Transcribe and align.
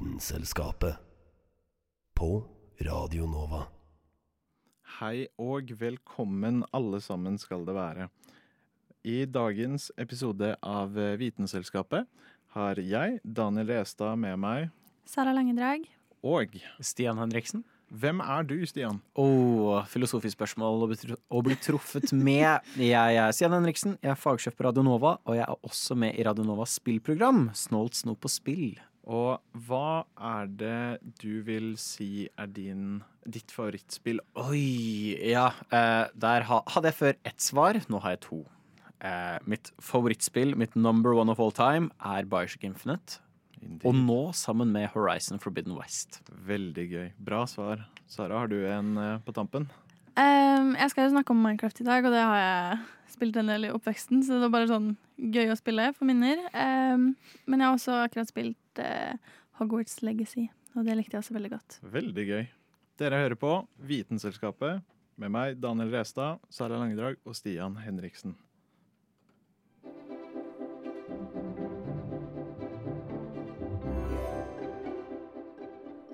Vitenselskapet. 0.00 0.94
På 2.14 2.44
Radio 2.80 3.26
Nova. 3.28 3.66
Hei 4.96 5.26
og 5.36 5.68
velkommen 5.76 6.62
alle 6.72 7.02
sammen 7.04 7.36
skal 7.38 7.66
det 7.68 7.74
være. 7.76 8.06
I 9.04 9.26
dagens 9.28 9.90
episode 10.00 10.54
av 10.64 10.96
Vitenselskapet 11.20 12.08
har 12.56 12.80
jeg, 12.80 13.20
Daniel 13.24 13.74
Restad, 13.74 14.16
med 14.16 14.40
meg. 14.40 14.70
Sara 15.04 15.36
Langedrag. 15.36 15.84
Og 16.24 16.56
Stian 16.80 17.20
Henriksen. 17.20 17.66
hvem 17.92 18.24
er 18.24 18.42
du, 18.48 18.56
Stian? 18.64 19.02
Oh, 19.14 19.84
filosofisk 19.84 20.38
spørsmål 20.38 20.80
å 20.80 20.88
bli 20.94 21.16
å 21.28 21.42
bli 21.44 21.60
truffet 21.60 22.12
med. 22.16 22.64
Jeg 22.80 23.20
er 23.20 23.32
Stian 23.36 23.52
Henriksen, 23.52 23.98
jeg 24.00 24.16
er 24.16 24.22
fagsjef 24.24 24.56
på 24.56 24.64
Radio 24.64 24.82
Nova, 24.82 25.18
og 25.26 25.36
jeg 25.36 25.44
er 25.44 25.58
også 25.60 25.92
med 25.94 26.16
i 26.16 26.24
Radio 26.24 26.48
Novas 26.48 26.80
spillprogram, 26.80 27.50
Snålt 27.52 28.00
snop 28.00 28.24
og 28.24 28.32
spill. 28.32 28.78
Og 29.10 29.64
hva 29.66 30.04
er 30.14 30.50
det 30.60 30.82
du 31.18 31.40
vil 31.46 31.72
si 31.80 32.28
er 32.38 32.50
din, 32.54 33.00
ditt 33.26 33.50
favorittspill? 33.50 34.20
Oi, 34.38 35.16
ja. 35.32 35.48
Eh, 35.74 36.04
der 36.14 36.46
ha, 36.46 36.60
hadde 36.70 36.92
jeg 36.92 36.98
før 37.00 37.18
ett 37.26 37.42
svar, 37.42 37.80
nå 37.90 38.02
har 38.04 38.14
jeg 38.14 38.22
to. 38.28 38.44
Eh, 39.02 39.40
mitt 39.50 39.72
favorittspill, 39.82 40.54
mitt 40.54 40.76
number 40.78 41.16
one 41.18 41.32
of 41.32 41.42
all 41.42 41.50
time, 41.50 41.90
er 41.98 42.28
Bioshock 42.30 42.68
Infinite. 42.68 43.18
Og 43.84 43.92
nå 43.92 44.20
sammen 44.36 44.70
med 44.72 44.88
Horizon 44.94 45.42
Forbidden 45.42 45.74
West. 45.76 46.22
Veldig 46.46 46.86
gøy. 46.88 47.08
Bra 47.18 47.42
svar. 47.50 47.82
Sara, 48.08 48.44
har 48.44 48.52
du 48.52 48.60
en 48.62 48.94
eh, 48.96 49.18
på 49.26 49.34
tampen? 49.36 49.66
Um, 50.14 50.74
jeg 50.78 50.92
skal 50.92 51.06
jo 51.06 51.16
snakke 51.16 51.34
om 51.34 51.42
Minecraft 51.42 51.82
i 51.82 51.86
dag, 51.86 52.06
og 52.06 52.14
det 52.14 52.22
har 52.22 52.40
jeg 52.40 52.80
spilt 53.14 53.36
en 53.40 53.50
del 53.50 53.68
i 53.68 53.72
oppveksten, 53.74 54.22
så 54.26 54.36
det 54.36 54.44
var 54.46 54.54
bare 54.54 54.70
sånn 54.70 54.92
gøy 55.16 55.52
å 55.52 55.58
spille 55.58 55.90
for 55.96 56.08
minner. 56.08 56.42
Um, 56.54 57.12
men 57.46 57.62
jeg 57.62 57.66
har 57.66 57.76
også 57.76 57.98
akkurat 58.04 58.30
spilt 58.30 58.82
uh, 58.82 59.14
Hogwarts 59.60 60.00
Legacy, 60.06 60.48
og 60.76 60.86
det 60.88 60.96
likte 60.98 61.16
jeg 61.16 61.24
også 61.24 61.36
veldig 61.36 61.52
godt. 61.56 61.80
Veldig 61.94 62.26
gøy. 62.30 62.44
Dere 63.00 63.22
hører 63.22 63.40
på 63.40 63.54
Vitenselskapet 63.88 64.84
med 65.20 65.32
meg, 65.32 65.58
Daniel 65.60 65.92
Restad, 65.94 66.40
Sara 66.52 66.80
Langedrag 66.80 67.20
og 67.24 67.36
Stian 67.36 67.78
Henriksen. 67.80 68.36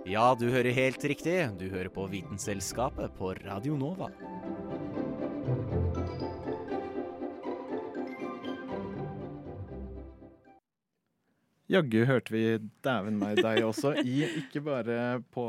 Ja, 0.06 0.36
du 0.38 0.46
hører 0.46 0.70
helt 0.70 1.02
riktig. 1.02 1.34
Du 1.58 1.66
hører 1.66 1.90
på 1.90 2.06
Vitenselskapet 2.06 3.16
på 3.18 3.32
Radio 3.42 3.74
Nova. 3.74 4.06
Jaggu 11.66 12.04
hørte 12.06 12.30
vi 12.30 12.44
dæven 12.86 13.16
meg 13.18 13.40
deg 13.42 13.64
også, 13.66 13.96
i, 14.06 14.20
ikke 14.44 14.62
bare 14.68 15.18
på 15.34 15.42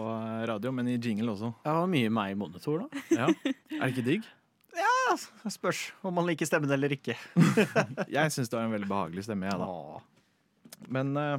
radio, 0.49 0.71
men 0.73 0.89
i 0.89 0.97
jingle 0.97 1.35
også. 1.35 1.51
Det 1.61 1.75
var 1.77 1.91
mye 1.91 2.09
meg 2.13 2.33
i 2.33 2.37
monitor, 2.39 2.87
da. 2.87 3.03
Ja. 3.13 3.27
Er 3.77 3.83
det 3.83 3.91
ikke 3.93 4.05
digg? 4.07 4.25
Ja, 4.77 5.17
spørs 5.53 5.83
om 6.05 6.17
man 6.17 6.25
liker 6.29 6.49
stemmen 6.49 6.73
eller 6.73 6.93
ikke. 6.93 7.15
Jeg 8.15 8.33
syns 8.33 8.49
det 8.49 8.57
var 8.57 8.65
en 8.65 8.73
veldig 8.73 8.89
behagelig 8.89 9.27
stemme. 9.27 9.49
Jeg, 9.49 9.61
da. 9.61 10.81
Men 10.93 11.13
uh, 11.17 11.37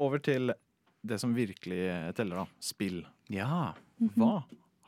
over 0.00 0.20
til 0.24 0.52
det 1.00 1.20
som 1.20 1.32
virkelig 1.36 1.80
teller, 2.16 2.42
da. 2.42 2.60
Spill. 2.60 3.02
Ja. 3.32 3.72
Hva 4.16 4.32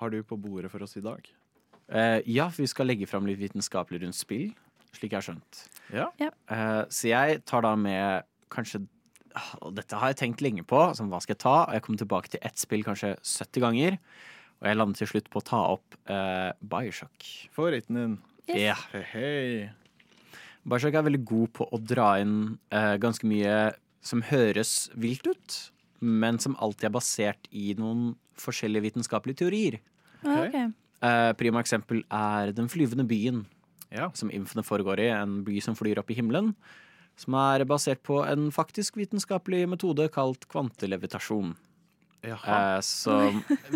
har 0.03 0.13
du 0.13 0.21
på 0.27 0.37
bordet 0.41 0.73
for 0.73 0.85
oss 0.85 0.99
i 1.01 1.05
dag? 1.05 1.25
Uh, 1.89 2.21
ja, 2.29 2.51
vi 2.53 2.69
skal 2.69 2.93
legge 2.93 3.09
fram 3.09 3.25
litt 3.29 3.41
vitenskapelig 3.41 4.05
rundt 4.05 4.17
spill, 4.17 4.51
slik 4.93 5.13
jeg 5.13 5.19
har 5.23 5.29
skjønt. 5.31 5.63
Ja. 5.93 6.09
Uh, 6.53 6.85
så 6.93 7.13
jeg 7.15 7.43
tar 7.49 7.65
da 7.65 7.73
med 7.81 8.29
kanskje 8.53 8.85
Og 9.63 9.75
dette 9.77 9.99
har 9.99 10.13
jeg 10.13 10.21
tenkt 10.23 10.43
lenge 10.45 10.65
på, 10.69 10.81
som 10.97 11.09
hva 11.13 11.21
skal 11.23 11.35
jeg 11.37 11.43
ta? 11.45 11.55
Og 11.67 11.77
jeg 11.77 11.85
kommer 11.87 12.03
tilbake 12.03 12.33
til 12.35 12.43
ett 12.45 12.59
spill 12.61 12.85
kanskje 12.87 13.15
70 13.21 13.65
ganger. 13.65 13.99
Og 14.63 14.69
jeg 14.71 14.79
lander 14.79 14.99
til 15.01 15.11
slutt 15.11 15.31
på 15.33 15.41
å 15.41 15.47
ta 15.47 15.61
opp 15.75 15.97
eh, 16.07 16.51
Bioshock. 16.61 17.29
Favoritten 17.55 17.99
din? 17.99 18.19
Yes. 18.49 18.59
Yeah. 18.59 18.83
Hei, 18.93 19.05
hei. 19.13 20.37
Bioshock 20.69 20.95
er 20.99 21.07
veldig 21.09 21.23
god 21.27 21.53
på 21.59 21.67
å 21.75 21.81
dra 21.83 22.13
inn 22.23 22.37
eh, 22.71 22.95
ganske 23.03 23.27
mye 23.27 23.57
som 24.03 24.23
høres 24.27 24.91
vilt 24.99 25.27
ut, 25.27 25.57
men 26.03 26.39
som 26.43 26.55
alltid 26.63 26.89
er 26.91 26.95
basert 26.95 27.49
i 27.55 27.73
noen 27.79 28.13
forskjellige 28.39 28.87
vitenskapelige 28.89 29.43
teorier. 29.43 29.81
Okay. 30.23 30.47
ok. 30.49 30.79
Eh, 31.03 31.33
prima 31.39 31.63
eksempel 31.63 32.05
er 32.15 32.53
Den 32.55 32.71
flyvende 32.71 33.07
byen, 33.07 33.45
Ja. 33.91 34.11
som 34.15 34.31
Infene 34.31 34.63
foregår 34.63 35.03
i. 35.03 35.09
En 35.11 35.43
by 35.45 35.59
som 35.61 35.75
flyr 35.79 35.99
opp 35.99 36.11
i 36.11 36.15
himmelen. 36.19 36.55
Som 37.21 37.35
er 37.39 37.65
basert 37.69 38.01
på 38.03 38.23
en 38.27 38.49
faktisk 38.55 38.97
vitenskapelig 38.99 39.67
metode 39.69 40.09
kalt 40.15 40.47
kvantelevitasjon. 40.51 41.53
Jaha. 42.23 42.77
Eh, 42.77 42.81
så 42.87 43.17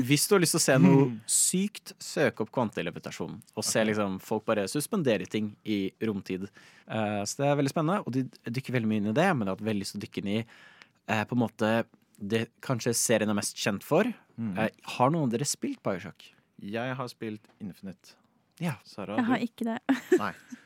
hvis 0.06 0.24
du 0.28 0.36
har 0.36 0.40
lyst 0.44 0.54
til 0.54 0.60
å 0.60 0.64
se 0.66 0.76
noe 0.78 1.06
sykt, 1.26 1.92
søk 2.02 2.40
opp 2.44 2.52
kvantelevitasjon. 2.54 3.34
Og 3.58 3.66
se 3.66 3.82
liksom 3.88 4.20
folk 4.22 4.44
bare 4.46 4.68
suspendere 4.70 5.26
ting 5.30 5.50
i 5.66 5.90
romtid. 6.06 6.46
Eh, 6.86 7.22
så 7.26 7.42
det 7.42 7.48
er 7.50 7.58
veldig 7.58 7.72
spennende, 7.74 8.00
og 8.06 8.14
de 8.14 8.22
dykker 8.46 8.76
veldig 8.78 8.90
mye 8.92 9.02
inn 9.02 9.10
i 9.10 9.16
det. 9.18 9.28
Men 9.34 9.44
jeg 9.46 9.50
har 9.52 9.58
hatt 9.58 9.66
veldig 9.68 9.82
lyst 9.82 9.96
til 9.96 10.00
å 10.00 10.04
dykke 10.06 10.22
inn 10.22 10.32
i 10.36 10.38
eh, 10.42 11.24
på 11.26 11.36
en 11.36 11.42
måte 11.42 11.72
det 12.16 12.46
kanskje 12.64 12.94
serien 12.96 13.28
er 13.28 13.36
mest 13.36 13.58
kjent 13.60 13.84
for. 13.84 14.08
Eh, 14.08 14.68
har 14.96 15.10
noen 15.12 15.26
av 15.26 15.34
dere 15.34 15.44
spilt 15.48 15.82
Bioshock? 15.84 16.30
Jeg 16.62 16.94
har 16.96 17.10
spilt 17.12 17.50
Infinite. 17.60 18.14
Ja. 18.62 18.78
Sara, 18.88 19.18
Jeg 19.18 19.26
har 19.28 19.42
du? 19.42 19.48
ikke 19.50 19.66
det. 19.68 19.98
Nei. 20.22 20.30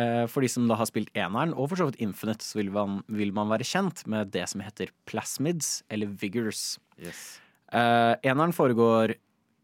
Eh, 0.00 0.24
For 0.32 0.44
de 0.44 0.48
som 0.52 0.68
da 0.70 0.76
har 0.80 0.88
spilt 0.88 1.10
eneren, 1.18 1.52
og 1.56 1.68
for 1.72 1.80
så 1.80 1.88
vidt 1.90 2.00
Infinite, 2.04 2.44
så 2.46 2.60
vil 2.60 2.70
man, 2.74 3.00
vil 3.12 3.32
man 3.36 3.50
være 3.52 3.66
kjent 3.68 4.04
med 4.10 4.30
det 4.34 4.46
som 4.48 4.62
heter 4.64 4.92
plasmids, 5.10 5.82
eller 5.90 6.08
vigors. 6.20 6.78
Yes. 7.00 7.40
Eh, 7.72 8.14
eneren 8.30 8.54
foregår 8.56 9.14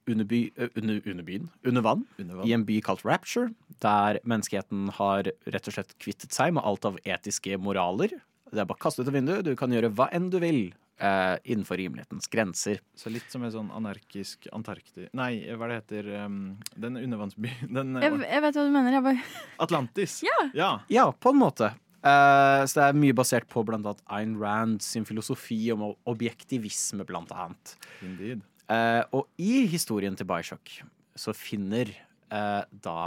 under, 0.06 0.24
by, 0.28 0.40
eh, 0.56 0.68
under, 0.78 1.00
under 1.06 1.24
byen, 1.26 1.48
under 1.66 1.82
vann, 1.82 2.04
Under 2.20 2.36
vann. 2.42 2.46
i 2.46 2.52
en 2.54 2.64
by 2.68 2.80
kalt 2.84 3.04
Rapture, 3.06 3.48
der 3.82 4.20
menneskeheten 4.24 4.90
har 4.98 5.30
rett 5.50 5.66
og 5.70 5.74
slett 5.78 5.96
kvittet 6.02 6.32
seg 6.36 6.54
med 6.54 6.62
alt 6.66 6.84
av 6.86 6.98
etiske 7.04 7.56
moraler. 7.58 8.12
Det 8.52 8.60
er 8.62 8.68
bare 8.68 8.78
å 8.78 8.84
kaste 8.84 9.02
ut 9.02 9.08
av 9.10 9.16
vinduet, 9.16 9.42
du 9.44 9.56
kan 9.58 9.72
gjøre 9.74 9.90
hva 9.94 10.06
enn 10.14 10.30
du 10.30 10.38
vil 10.42 10.60
eh, 10.98 11.36
innenfor 11.44 11.80
rimelighetens 11.80 12.28
grenser. 12.32 12.80
Så 12.96 13.12
litt 13.12 13.28
som 13.32 13.44
en 13.46 13.54
sånn 13.54 13.72
anarkisk 13.74 14.48
Antarktis 14.56 15.10
Nei, 15.16 15.44
hva 15.56 15.70
det 15.70 15.80
heter 15.80 16.12
um, 16.26 16.38
Den 16.74 16.98
undervannsbyen 17.00 17.72
Den 17.76 17.98
Jeg, 18.02 18.14
uh, 18.14 18.24
jeg 18.26 18.44
vet 18.46 18.60
hva 18.60 18.66
du 18.66 18.72
mener. 18.74 18.98
Jeg 18.98 19.06
bare, 19.06 19.42
Atlantis. 19.66 20.20
Ja. 20.54 20.70
Ja, 20.92 21.10
på 21.12 21.34
en 21.34 21.42
måte. 21.42 21.72
Eh, 22.06 22.62
så 22.68 22.78
det 22.78 22.84
er 22.86 22.98
mye 23.00 23.14
basert 23.16 23.48
på 23.50 23.62
blant 23.66 23.86
annet 23.86 24.02
Ayn 24.12 24.36
Rand 24.38 24.82
sin 24.84 25.06
filosofi 25.08 25.58
om 25.74 25.88
objektivisme, 26.06 27.06
blant 27.08 27.32
annet. 27.34 27.74
Indeed. 28.04 28.44
Eh, 28.70 29.02
og 29.14 29.26
i 29.42 29.64
historien 29.70 30.16
til 30.18 30.28
Bajsjok 30.28 30.80
så 31.18 31.34
finner 31.36 31.90
eh, 31.90 32.62
da 32.70 32.98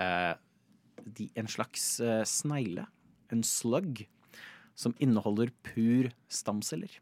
eh, 0.00 0.34
de 1.04 1.28
en 1.38 1.48
slags 1.50 1.86
eh, 2.04 2.22
snegle, 2.28 2.86
en 3.32 3.44
slug, 3.46 4.04
som 4.74 4.96
inneholder 5.04 5.52
pur 5.64 6.10
stamceller. 6.32 6.92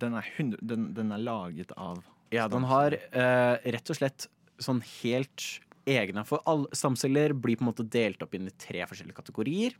Den 0.00 0.16
er, 0.18 0.28
den, 0.60 0.88
den 0.96 1.12
er 1.14 1.22
laget 1.22 1.74
av 1.78 2.02
Ja, 2.34 2.48
den 2.50 2.66
har 2.68 2.96
uh, 2.96 3.56
rett 3.62 3.92
og 3.92 3.98
slett 3.98 4.28
sånn 4.62 4.80
helt 5.02 5.44
egne 5.90 6.22
For 6.24 6.40
alle 6.48 6.70
stamceller 6.76 7.34
blir 7.36 7.58
på 7.58 7.66
en 7.66 7.70
måte 7.72 7.86
delt 7.86 8.22
opp 8.24 8.34
inn 8.36 8.48
i 8.48 8.54
tre 8.56 8.86
forskjellige 8.88 9.18
kategorier. 9.18 9.76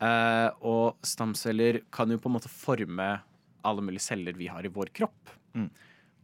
Uh, 0.00 0.48
og 0.64 1.00
stamceller 1.04 1.82
kan 1.92 2.12
jo 2.12 2.20
på 2.20 2.30
en 2.30 2.36
måte 2.38 2.52
forme 2.52 3.08
alle 3.66 3.84
mulige 3.84 4.06
celler 4.06 4.38
vi 4.38 4.48
har 4.48 4.64
i 4.64 4.72
vår 4.72 4.92
kropp. 4.96 5.34
Mm. 5.52 5.68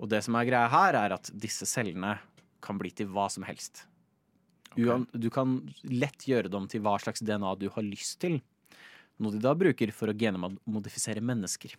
Og 0.00 0.08
det 0.12 0.22
som 0.24 0.36
er 0.38 0.48
greia 0.48 0.70
her, 0.72 0.96
er 0.96 1.16
at 1.16 1.28
disse 1.34 1.68
cellene 1.68 2.14
kan 2.64 2.78
bli 2.80 2.92
til 2.94 3.10
hva 3.12 3.28
som 3.32 3.44
helst. 3.48 3.84
Okay. 4.76 5.06
du 5.16 5.30
kan 5.32 5.56
lett 5.88 6.26
gjøre 6.28 6.50
dem 6.52 6.66
til 6.68 6.82
hva 6.84 6.98
slags 7.00 7.22
DNA 7.24 7.54
du 7.56 7.68
har 7.72 7.84
lyst 7.86 8.18
til. 8.20 8.42
Noe 9.16 9.32
de 9.32 9.40
da 9.40 9.54
bruker 9.56 9.92
for 9.96 10.12
å 10.12 10.16
genmodifisere 10.16 11.22
mennesker. 11.24 11.72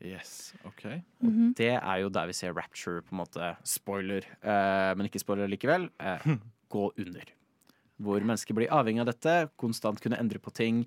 Yes, 0.00 0.54
ok. 0.64 0.84
Mhm. 1.20 1.52
Det 1.58 1.74
er 1.76 1.98
jo 2.00 2.08
der 2.08 2.26
vi 2.30 2.32
ser 2.32 2.54
Rapture, 2.56 3.02
på 3.04 3.12
en 3.12 3.20
måte. 3.20 3.50
Spoiler, 3.68 4.24
eh, 4.40 4.94
men 4.96 5.06
ikke 5.08 5.20
spoiler 5.20 5.48
likevel. 5.50 5.90
Eh, 6.00 6.24
gå 6.72 6.86
under. 6.96 7.24
Hvor 8.00 8.20
mennesker 8.24 8.56
blir 8.56 8.70
avhengig 8.72 9.00
av 9.04 9.10
dette, 9.10 9.50
konstant 9.60 10.00
kunne 10.00 10.16
endre 10.18 10.38
på 10.40 10.52
ting. 10.56 10.86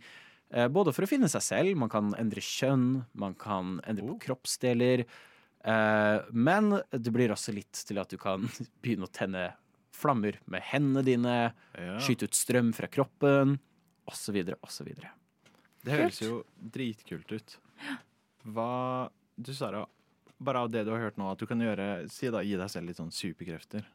Eh, 0.51 0.67
både 0.67 0.93
for 0.93 1.05
å 1.05 1.09
finne 1.09 1.29
seg 1.29 1.41
selv, 1.45 1.75
man 1.77 1.89
kan 1.89 2.13
endre 2.17 2.41
kjønn, 2.41 3.05
man 3.13 3.35
kan 3.35 3.79
endre 3.85 4.07
på 4.07 4.19
kroppsdeler. 4.27 5.05
Eh, 5.63 6.19
men 6.33 6.71
det 6.91 7.13
blir 7.13 7.29
også 7.31 7.53
litt 7.53 7.71
til 7.85 7.99
at 8.01 8.09
du 8.09 8.17
kan 8.17 8.41
begynne 8.81 9.05
å 9.05 9.13
tenne 9.13 9.51
flammer 9.93 10.39
med 10.49 10.61
hendene 10.71 11.03
dine, 11.05 11.35
Ja. 11.77 11.99
skyte 12.01 12.25
ut 12.25 12.33
strøm 12.33 12.73
fra 12.73 12.87
kroppen, 12.89 13.59
osv., 14.09 14.41
osv. 14.65 14.89
Det 15.85 15.91
høres 15.93 16.19
jo 16.25 16.41
dritkult 16.57 17.31
ut. 17.31 17.57
Hva 18.45 19.09
Du 19.41 19.53
Sara, 19.53 19.85
bare 20.43 20.59
av 20.65 20.69
det 20.71 20.83
du 20.85 20.91
har 20.91 20.99
hørt 20.99 21.17
nå, 21.17 21.29
at 21.31 21.39
du 21.39 21.45
kan 21.49 21.59
gjøre 21.63 22.09
Si 22.11 22.29
da, 22.29 22.41
gi 22.43 22.55
deg 22.59 22.69
selv 22.69 22.87
litt 22.89 22.97
sånn 22.99 23.11
superkrefter. 23.13 23.85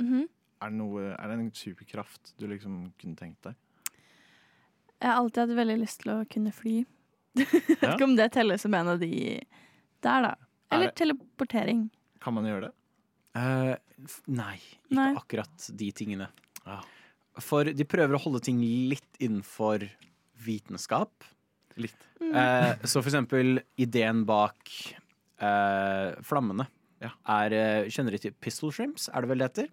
Mhm. 0.00 0.26
Er 0.62 0.70
det, 0.72 0.76
noe, 0.78 1.10
er 1.12 1.28
det 1.28 1.34
en 1.36 1.50
superkraft 1.52 2.30
du 2.40 2.46
liksom 2.48 2.92
kunne 2.98 3.16
tenkt 3.18 3.42
deg? 3.44 3.54
Jeg 5.02 5.10
har 5.10 5.18
alltid 5.20 5.42
hatt 5.42 5.56
veldig 5.58 5.76
lyst 5.82 6.00
til 6.00 6.12
å 6.14 6.22
kunne 6.32 6.52
fly. 6.56 6.78
Jeg 7.36 7.50
vet 7.68 7.82
Ja. 7.82 7.90
ikke 7.92 8.04
om 8.08 8.14
det 8.16 8.30
teller 8.32 8.56
som 8.56 8.72
en 8.74 8.88
av 8.94 8.98
de 9.02 9.10
der, 10.00 10.22
da. 10.24 10.30
Er 10.70 10.76
Eller 10.78 10.86
det- 10.86 10.96
teleportering. 11.02 11.90
Kan 12.24 12.34
man 12.34 12.44
gjøre 12.48 12.70
det? 12.70 12.72
Uh, 13.36 13.76
nei, 14.32 14.56
ikke 14.56 14.96
Nei. 14.96 15.10
akkurat 15.14 15.66
de 15.76 15.90
tingene. 15.92 16.30
Ja. 16.64 16.80
For 17.38 17.64
de 17.68 17.84
prøver 17.84 18.16
å 18.16 18.22
holde 18.22 18.40
ting 18.40 18.58
litt 18.88 19.18
innenfor 19.20 19.84
vitenskap. 20.40 21.12
Litt. 21.76 22.06
Eh, 22.22 22.72
så 22.88 23.02
for 23.02 23.10
eksempel 23.10 23.58
ideen 23.76 24.24
bak 24.28 24.70
eh, 25.40 26.14
flammene 26.24 26.66
Ja. 27.02 27.10
er 27.28 27.52
eh, 27.52 27.88
Kjenner 27.92 28.14
du 28.16 28.18
til 28.18 28.32
pistol 28.40 28.72
shrimps? 28.72 29.08
Er 29.12 29.20
det 29.24 29.28
vel 29.32 29.38
det 29.42 29.50
heter? 29.50 29.68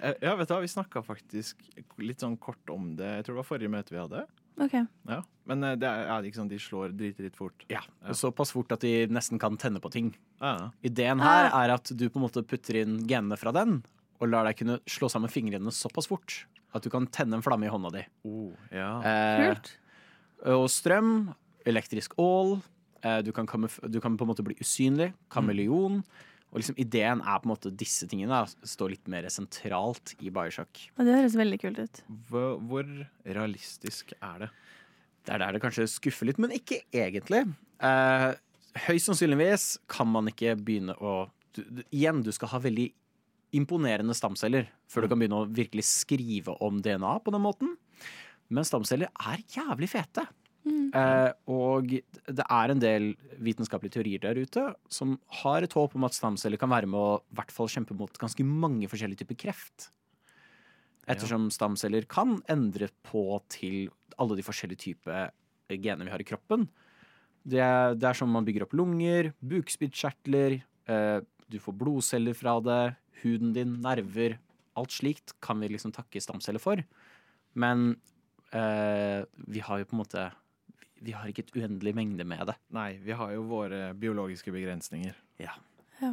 Eh, 0.00 0.14
Ja, 0.22 0.36
vet 0.38 0.48
du 0.48 0.54
hva, 0.54 0.60
vi 0.62 0.70
snakka 0.70 1.02
faktisk 1.04 1.56
litt 1.98 2.20
sånn 2.22 2.36
kort 2.38 2.70
om 2.70 2.92
det. 2.96 3.08
Jeg 3.18 3.24
tror 3.26 3.34
det 3.34 3.42
var 3.42 3.48
forrige 3.50 3.72
møte 3.72 3.90
vi 3.94 3.98
hadde. 4.02 4.26
OK. 4.58 4.74
Ja. 5.10 5.20
Men 5.46 5.64
eh, 5.64 5.74
det 5.78 5.88
er, 5.90 6.04
ja, 6.06 6.20
ikke 6.22 6.38
sånn 6.40 6.50
de 6.50 6.58
slår 6.62 6.94
drit, 6.98 7.18
drit 7.18 7.36
fort. 7.38 7.66
Ja. 7.70 7.82
Såpass 8.14 8.52
fort 8.54 8.70
at 8.74 8.80
de 8.86 9.06
nesten 9.10 9.38
kan 9.42 9.58
tenne 9.58 9.82
på 9.82 9.90
ting. 9.90 10.12
Ja. 10.40 10.70
Ideen 10.86 11.18
her 11.22 11.50
er 11.50 11.74
at 11.74 11.90
du 11.90 12.06
på 12.08 12.18
en 12.22 12.26
måte 12.28 12.42
putter 12.46 12.78
inn 12.84 13.00
genene 13.10 13.38
fra 13.38 13.50
den, 13.54 13.80
og 14.22 14.30
lar 14.30 14.46
deg 14.48 14.56
kunne 14.58 14.78
slå 14.90 15.10
sammen 15.10 15.30
fingrene 15.30 15.70
såpass 15.74 16.06
fort 16.10 16.44
at 16.74 16.82
du 16.84 16.90
kan 16.92 17.06
tenne 17.06 17.38
en 17.38 17.42
flamme 17.42 17.64
i 17.66 17.70
hånda 17.72 17.90
di. 17.94 18.02
Oh, 18.28 18.50
ja. 18.74 18.88
Eh, 19.02 19.44
Kult. 19.54 19.70
og 20.52 20.66
strøm, 20.70 21.12
elektrisk 21.70 22.14
ål, 22.20 22.56
eh, 23.02 23.20
du, 23.26 23.30
kan 23.36 23.46
kamuf- 23.50 23.80
du 23.90 24.00
kan 24.04 24.16
på 24.18 24.26
en 24.26 24.32
måte 24.32 24.44
bli 24.46 24.56
usynlig, 24.60 25.12
kameleon. 25.32 26.02
Og 26.48 26.62
liksom 26.62 26.78
ideen 26.80 27.20
er 27.20 27.40
på 27.42 27.44
en 27.44 27.52
måte 27.52 27.70
disse 27.76 28.06
tingene 28.08 28.32
da, 28.32 28.46
står 28.64 28.94
litt 28.94 29.08
mer 29.12 29.26
sentralt 29.28 30.14
i 30.24 30.30
Bioshock. 30.32 30.86
Og 30.96 31.04
det 31.04 31.16
høres 31.18 31.36
veldig 31.36 31.58
kult 31.60 31.80
ut. 31.84 32.00
Hvor, 32.30 32.54
hvor 32.70 32.88
realistisk 33.28 34.14
er 34.16 34.46
det? 34.46 34.50
Det 35.28 35.34
er 35.34 35.42
der 35.42 35.52
det 35.58 35.60
kanskje 35.60 35.84
skuffer 35.92 36.30
litt, 36.30 36.38
men 36.40 36.54
ikke 36.56 36.78
egentlig. 36.96 37.42
Eh, 37.84 38.30
høyst 38.86 39.10
sannsynligvis 39.10 39.74
kan 39.92 40.08
man 40.08 40.30
ikke 40.32 40.54
begynne 40.56 40.96
å 41.04 41.26
du, 41.52 41.60
du, 41.68 41.82
Igjen, 41.92 42.22
du 42.24 42.32
skal 42.32 42.48
ha 42.54 42.62
veldig 42.64 42.86
imponerende 43.58 44.16
stamceller 44.16 44.66
før 44.88 45.04
du 45.04 45.10
kan 45.12 45.20
begynne 45.20 45.42
å 45.42 45.48
virkelig 45.52 45.84
skrive 45.88 46.56
om 46.64 46.80
DNA 46.84 47.12
på 47.24 47.32
den 47.34 47.44
måten. 47.44 47.76
Men 48.48 48.64
stamceller 48.64 49.12
er 49.20 49.44
jævlig 49.52 49.88
fete. 49.92 50.24
Eh, 50.94 51.30
og 51.52 51.92
det 51.92 52.44
er 52.44 52.72
en 52.72 52.82
del 52.82 53.10
vitenskapelige 53.44 53.98
teorier 53.98 54.22
der 54.22 54.40
ute 54.40 54.64
som 54.92 55.16
har 55.42 55.64
et 55.64 55.76
håp 55.76 55.94
om 55.98 56.06
at 56.08 56.16
stamceller 56.16 56.60
kan 56.60 56.72
være 56.72 56.88
med 56.90 56.98
å 56.98 57.20
i 57.20 57.38
hvert 57.38 57.54
fall 57.54 57.70
kjempe 57.72 57.96
mot 57.98 58.20
ganske 58.20 58.44
mange 58.46 58.88
forskjellige 58.90 59.24
typer 59.24 59.40
kreft. 59.46 59.90
Ettersom 61.08 61.48
stamceller 61.52 62.04
kan 62.08 62.36
endre 62.52 62.90
på 63.06 63.24
til 63.52 63.88
alle 64.20 64.36
de 64.36 64.44
forskjellige 64.44 64.84
typer 64.90 65.30
gener 65.68 66.08
vi 66.08 66.12
har 66.12 66.24
i 66.24 66.28
kroppen. 66.28 66.66
Det 67.48 67.60
er, 67.64 67.94
det 67.96 68.10
er 68.10 68.18
som 68.18 68.32
man 68.32 68.44
bygger 68.44 68.66
opp 68.66 68.74
lunger, 68.76 69.32
bukspyttkjertler, 69.40 70.58
eh, 70.90 71.18
du 71.48 71.56
får 71.62 71.76
blodceller 71.80 72.36
fra 72.36 72.58
det, 72.60 72.82
huden 73.22 73.54
din, 73.56 73.78
nerver. 73.84 74.36
Alt 74.78 74.92
slikt 74.94 75.32
kan 75.44 75.60
vi 75.62 75.70
liksom 75.72 75.94
takke 75.96 76.20
stamceller 76.20 76.62
for. 76.62 76.82
Men 77.58 77.94
eh, 78.52 79.24
vi 79.48 79.64
har 79.64 79.80
jo 79.80 79.88
på 79.88 79.96
en 79.96 80.02
måte 80.02 80.26
Vi 81.04 81.14
har 81.14 81.30
ikke 81.30 81.46
et 81.46 81.54
uendelig 81.56 81.94
mengde 81.96 82.26
med 82.28 82.44
det. 82.50 82.56
Nei, 82.74 82.90
vi 83.02 83.14
har 83.16 83.32
jo 83.34 83.46
våre 83.50 83.92
biologiske 83.98 84.52
begrensninger. 84.54 85.16
Ja. 85.42 85.54
Ja. 86.02 86.12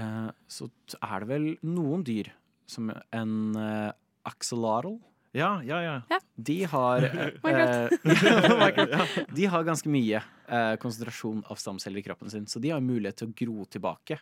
Eh, 0.00 0.30
så 0.50 0.68
er 1.00 1.24
det 1.24 1.30
vel 1.30 1.50
noen 1.64 2.04
dyr, 2.06 2.32
som 2.66 2.90
en 2.90 3.34
uh, 3.54 3.92
axolotl 4.26 4.96
Ja, 5.36 5.60
ja, 5.62 5.78
ja. 5.84 6.18
De 6.34 6.56
har 6.66 7.04
uh, 7.06 7.28
eh, 7.46 9.26
De 9.38 9.46
har 9.52 9.68
ganske 9.68 9.90
mye 9.92 10.22
uh, 10.50 10.74
konsentrasjon 10.82 11.44
av 11.46 11.60
stamceller 11.62 12.02
i 12.02 12.06
kroppen 12.08 12.32
sin, 12.32 12.48
så 12.50 12.58
de 12.60 12.74
har 12.74 12.82
mulighet 12.82 13.22
til 13.22 13.30
å 13.30 13.36
gro 13.38 13.68
tilbake 13.70 14.18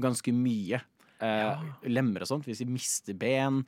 ganske 0.00 0.32
mye. 0.34 0.80
Eh, 1.22 1.64
Lemmer 1.90 2.24
og 2.24 2.30
sånt. 2.30 2.48
Hvis 2.48 2.62
de 2.62 2.68
mister 2.70 3.16
ben, 3.18 3.62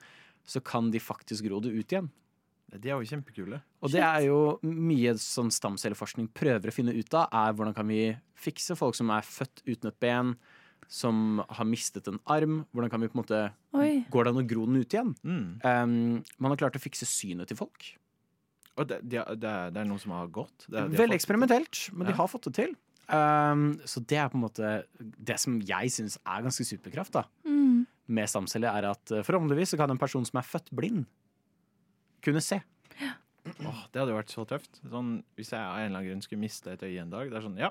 så 0.46 0.62
kan 0.64 0.90
de 0.92 1.02
faktisk 1.02 1.46
gro 1.46 1.60
det 1.62 1.74
ut 1.74 1.92
igjen. 1.92 2.10
De 2.82 2.90
er 2.92 2.96
jo 3.00 3.08
kjempekule. 3.10 3.58
Og 3.82 3.92
det 3.92 4.02
er 4.04 4.26
jo 4.28 4.38
mye 4.66 5.14
sånn 5.20 5.50
stamcelleforskning 5.54 6.28
prøver 6.36 6.70
å 6.70 6.74
finne 6.74 6.94
ut 6.96 7.14
av, 7.18 7.28
er 7.32 7.56
hvordan 7.56 7.74
kan 7.76 7.88
vi 7.90 8.00
fikse 8.38 8.76
folk 8.78 8.96
som 8.98 9.10
er 9.14 9.26
født 9.26 9.62
uten 9.66 9.90
et 9.90 9.98
ben, 10.02 10.34
som 10.88 11.40
har 11.48 11.66
mistet 11.66 12.06
en 12.06 12.20
arm. 12.30 12.60
Hvordan 12.70 12.90
kan 12.92 13.02
vi 13.02 13.08
på 13.10 13.16
en 13.18 13.22
måte 13.24 13.38
Oi. 13.74 14.04
Går 14.12 14.24
det 14.28 14.32
an 14.32 14.42
å 14.42 14.46
gro 14.46 14.66
den 14.68 14.78
ut 14.84 14.94
igjen? 14.94 15.14
Mm. 15.26 15.46
Um, 15.66 15.94
man 16.38 16.52
har 16.52 16.60
klart 16.60 16.76
å 16.78 16.82
fikse 16.82 17.08
synet 17.10 17.50
til 17.50 17.58
folk. 17.58 17.88
Og 18.76 18.86
det, 18.90 19.00
de, 19.08 19.18
det, 19.40 19.48
er, 19.50 19.72
det 19.74 19.80
er 19.82 19.88
noe 19.88 19.98
som 19.98 20.12
har 20.14 20.28
gått? 20.28 20.66
Det, 20.68 20.76
de 20.76 20.82
har 20.84 21.00
Veldig 21.00 21.16
eksperimentelt, 21.18 21.86
men 21.96 22.06
de 22.10 22.14
har 22.18 22.28
fått 22.30 22.46
det 22.50 22.54
til. 22.60 22.76
Um, 23.08 23.68
så 23.86 24.02
det 24.02 24.18
er 24.18 24.30
på 24.30 24.36
en 24.38 24.44
måte 24.44 24.70
det 25.00 25.36
som 25.42 25.58
jeg 25.62 25.92
syns 25.94 26.18
er 26.22 26.42
ganske 26.46 26.66
superkraft 26.66 27.14
da, 27.18 27.24
Mm. 27.46 27.84
med 28.10 28.28
stamceller, 28.30 28.70
er 28.76 28.90
at 28.92 29.12
uh, 29.14 29.22
forhåpentligvis 29.26 29.72
så 29.74 29.78
kan 29.80 29.90
en 29.94 29.98
person 30.00 30.24
som 30.26 30.38
er 30.38 30.46
født 30.46 30.70
blind, 30.76 31.06
kunne 32.26 32.42
se. 32.44 32.58
Oh, 33.62 33.82
det 33.92 34.00
hadde 34.00 34.10
jo 34.10 34.18
vært 34.18 34.32
så 34.34 34.42
tøft. 34.48 34.80
Sånn, 34.90 35.20
hvis 35.38 35.52
jeg 35.54 35.62
av 35.62 35.78
en 35.78 35.86
eller 35.86 35.98
annen 36.00 36.10
grunn 36.10 36.24
skulle 36.24 36.42
miste 36.42 36.72
et 36.72 36.82
øye 36.82 37.02
en 37.02 37.12
dag. 37.12 37.30
Det 37.30 37.36
er 37.38 37.44
sånn, 37.44 37.60
ja, 37.60 37.70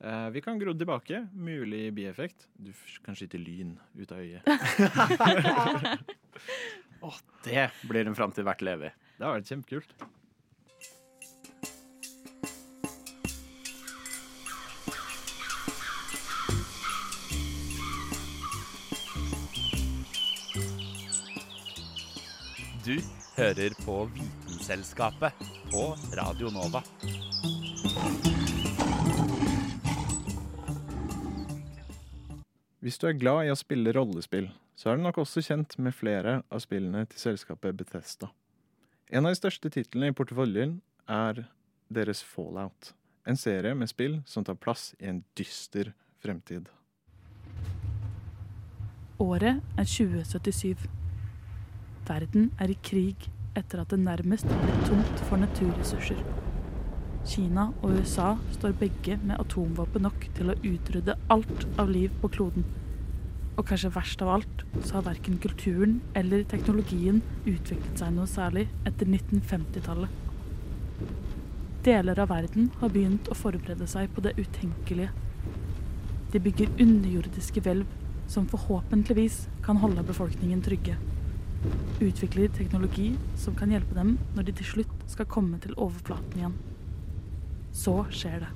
eh, 0.00 0.28
vi 0.34 0.40
kan 0.44 0.60
gro 0.60 0.74
tilbake. 0.76 1.22
Mulig 1.32 1.94
bieffekt. 1.96 2.48
Du 2.60 2.70
kan 3.06 3.16
skyte 3.16 3.40
lyn 3.40 3.78
ut 3.96 4.12
av 4.12 4.20
øyet. 4.20 4.44
Åh, 7.06 7.18
det 7.46 7.70
blir 7.88 8.04
en 8.08 8.18
framtid 8.18 8.44
verdt 8.46 8.62
å 8.64 8.68
leve 8.70 8.84
i. 8.92 8.94
Det 9.16 9.24
har 9.24 9.32
vært 9.38 9.52
kjempekult. 9.52 9.90
Du 22.86 22.94
hører 23.36 23.74
på 23.84 23.94
Vitenselskapet 24.14 25.32
på 25.68 25.82
Radio 26.16 26.48
Nova. 26.48 26.80
Hvis 32.80 32.96
du 32.96 33.04
er 33.10 33.18
glad 33.20 33.44
i 33.44 33.52
å 33.52 33.58
spille 33.60 33.92
rollespill, 33.92 34.48
så 34.72 34.88
er 34.88 34.96
du 34.96 35.04
nok 35.04 35.20
også 35.20 35.44
kjent 35.44 35.76
med 35.76 35.92
flere 35.92 36.38
av 36.48 36.64
spillene 36.64 37.04
til 37.12 37.20
selskapet 37.26 37.76
Bethesda. 37.76 38.30
En 39.12 39.28
av 39.28 39.34
de 39.34 39.42
største 39.42 39.68
titlene 39.74 40.14
i 40.14 40.16
porteføljen 40.16 40.78
er 41.04 41.44
deres 41.92 42.24
Fallout. 42.24 42.94
En 43.28 43.36
serie 43.36 43.76
med 43.76 43.92
spill 43.92 44.22
som 44.24 44.48
tar 44.48 44.56
plass 44.56 44.94
i 44.96 45.10
en 45.12 45.24
dyster 45.36 45.92
fremtid. 46.24 46.70
Året 49.20 49.60
er 49.76 49.84
2077. 49.84 50.95
Verden 52.06 52.52
er 52.62 52.70
i 52.70 52.76
krig 52.86 53.24
etter 53.58 53.80
at 53.82 53.90
det 53.90 53.98
nærmest 53.98 54.46
ble 54.46 54.74
tomt 54.86 55.22
for 55.26 55.40
naturressurser. 55.42 56.20
Kina 57.26 57.64
og 57.82 57.96
USA 57.96 58.36
står 58.54 58.76
begge 58.78 59.16
med 59.24 59.40
atomvåpen 59.42 60.04
nok 60.06 60.28
til 60.36 60.52
å 60.52 60.58
utrydde 60.60 61.16
alt 61.34 61.64
av 61.82 61.90
liv 61.90 62.14
på 62.22 62.30
kloden. 62.36 62.66
Og 63.56 63.64
kanskje 63.66 63.90
verst 63.96 64.22
av 64.22 64.30
alt, 64.36 64.62
så 64.84 64.98
har 64.98 65.08
verken 65.08 65.40
kulturen 65.42 65.98
eller 66.14 66.44
teknologien 66.46 67.18
utviklet 67.42 67.98
seg 67.98 68.14
noe 68.14 68.30
særlig 68.30 68.68
etter 68.86 69.10
1950-tallet. 69.10 70.22
Deler 71.86 72.22
av 72.22 72.30
verden 72.30 72.70
har 72.78 72.94
begynt 72.94 73.32
å 73.32 73.38
forberede 73.38 73.90
seg 73.90 74.14
på 74.14 74.22
det 74.22 74.36
utenkelige. 74.38 75.10
De 76.30 76.42
bygger 76.42 76.70
underjordiske 76.82 77.66
hvelv 77.66 77.90
som 78.30 78.46
forhåpentligvis 78.50 79.46
kan 79.66 79.82
holde 79.82 80.06
befolkningen 80.06 80.62
trygge. 80.62 80.98
Utvikler 82.00 82.52
teknologi 82.52 83.14
som 83.40 83.56
kan 83.56 83.72
hjelpe 83.72 83.96
dem 83.96 84.16
når 84.36 84.48
de 84.48 84.56
til 84.60 84.70
slutt 84.74 85.08
skal 85.10 85.28
komme 85.30 85.58
til 85.64 85.76
overflaten 85.80 86.38
igjen. 86.40 86.56
Så 87.72 87.98
skjer 88.12 88.44
det. 88.44 88.52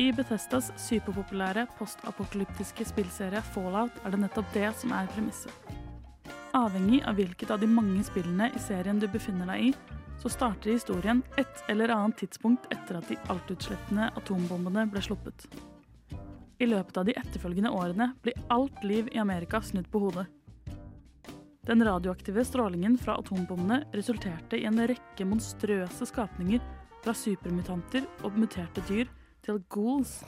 I 0.00 0.08
Bethesdas 0.16 0.70
superpopulære 0.80 1.66
postapokalyptiske 1.76 2.86
spillserie 2.88 3.42
Fallout 3.52 4.00
er 4.04 4.14
det 4.14 4.22
nettopp 4.24 4.48
det 4.54 4.70
som 4.80 4.94
er 4.96 5.10
premisset. 5.12 5.81
Avhengig 6.52 7.00
av 7.08 7.16
hvilket 7.16 7.50
av 7.50 7.60
de 7.62 7.66
mange 7.70 8.02
spillene 8.04 8.50
i 8.52 8.60
serien 8.60 8.98
du 9.00 9.06
befinner 9.08 9.48
deg 9.48 9.70
i, 9.70 9.74
så 10.20 10.28
starter 10.28 10.74
historien 10.74 11.22
et 11.40 11.62
eller 11.72 11.90
annet 11.94 12.18
tidspunkt 12.20 12.68
etter 12.74 12.98
at 12.98 13.08
de 13.08 13.16
altutslettende 13.32 14.10
atombombene 14.20 14.84
ble 14.92 15.00
sluppet. 15.02 15.46
I 16.60 16.68
løpet 16.68 17.00
av 17.00 17.08
de 17.08 17.16
etterfølgende 17.16 17.72
årene 17.72 18.12
blir 18.22 18.36
alt 18.52 18.84
liv 18.84 19.08
i 19.10 19.18
Amerika 19.18 19.62
snudd 19.64 19.88
på 19.90 20.04
hodet. 20.04 20.26
Den 21.66 21.82
radioaktive 21.86 22.44
strålingen 22.44 22.98
fra 22.98 23.16
atombombene 23.18 23.80
resulterte 23.96 24.60
i 24.60 24.68
en 24.68 24.78
rekke 24.86 25.26
monstrøse 25.26 26.06
skapninger 26.10 26.62
fra 27.02 27.16
supermutanter 27.16 28.06
og 28.26 28.38
muterte 28.38 28.84
dyr 28.90 29.10
til 29.42 29.62
ghouls, 29.72 30.20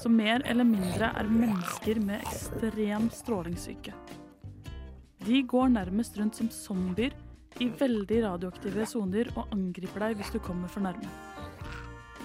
som 0.00 0.16
mer 0.16 0.46
eller 0.48 0.68
mindre 0.68 1.10
er 1.10 1.28
mennesker 1.28 2.00
med 2.06 2.22
ekstrem 2.22 3.10
strålingssyke. 3.12 3.96
De 5.30 5.42
går 5.46 5.68
nærmest 5.70 6.16
rundt 6.18 6.34
som 6.34 6.48
zombier 6.50 7.12
i 7.62 7.68
veldig 7.78 8.16
radioaktive 8.24 8.82
soner 8.88 9.28
og 9.36 9.52
angriper 9.54 10.02
deg 10.02 10.16
hvis 10.18 10.32
du 10.34 10.40
kommer 10.42 10.70
for 10.72 10.82
nærme. 10.82 11.06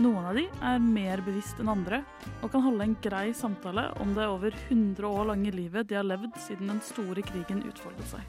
Noen 0.01 0.25
av 0.25 0.39
de 0.39 0.45
er 0.71 0.81
mer 0.81 1.21
bevisst 1.27 1.61
enn 1.61 1.69
andre 1.69 1.99
og 2.39 2.49
kan 2.55 2.63
holde 2.65 2.87
en 2.87 2.95
grei 3.03 3.27
samtale 3.37 3.83
om 4.01 4.15
det 4.17 4.25
over 4.25 4.57
100 4.71 5.05
år 5.05 5.29
lange 5.29 5.53
livet 5.53 5.91
de 5.91 5.99
har 5.99 6.07
levd 6.07 6.33
siden 6.47 6.73
den 6.73 6.81
store 6.87 7.21
krigen 7.29 7.61
utfoldet 7.69 8.09
seg. 8.09 8.25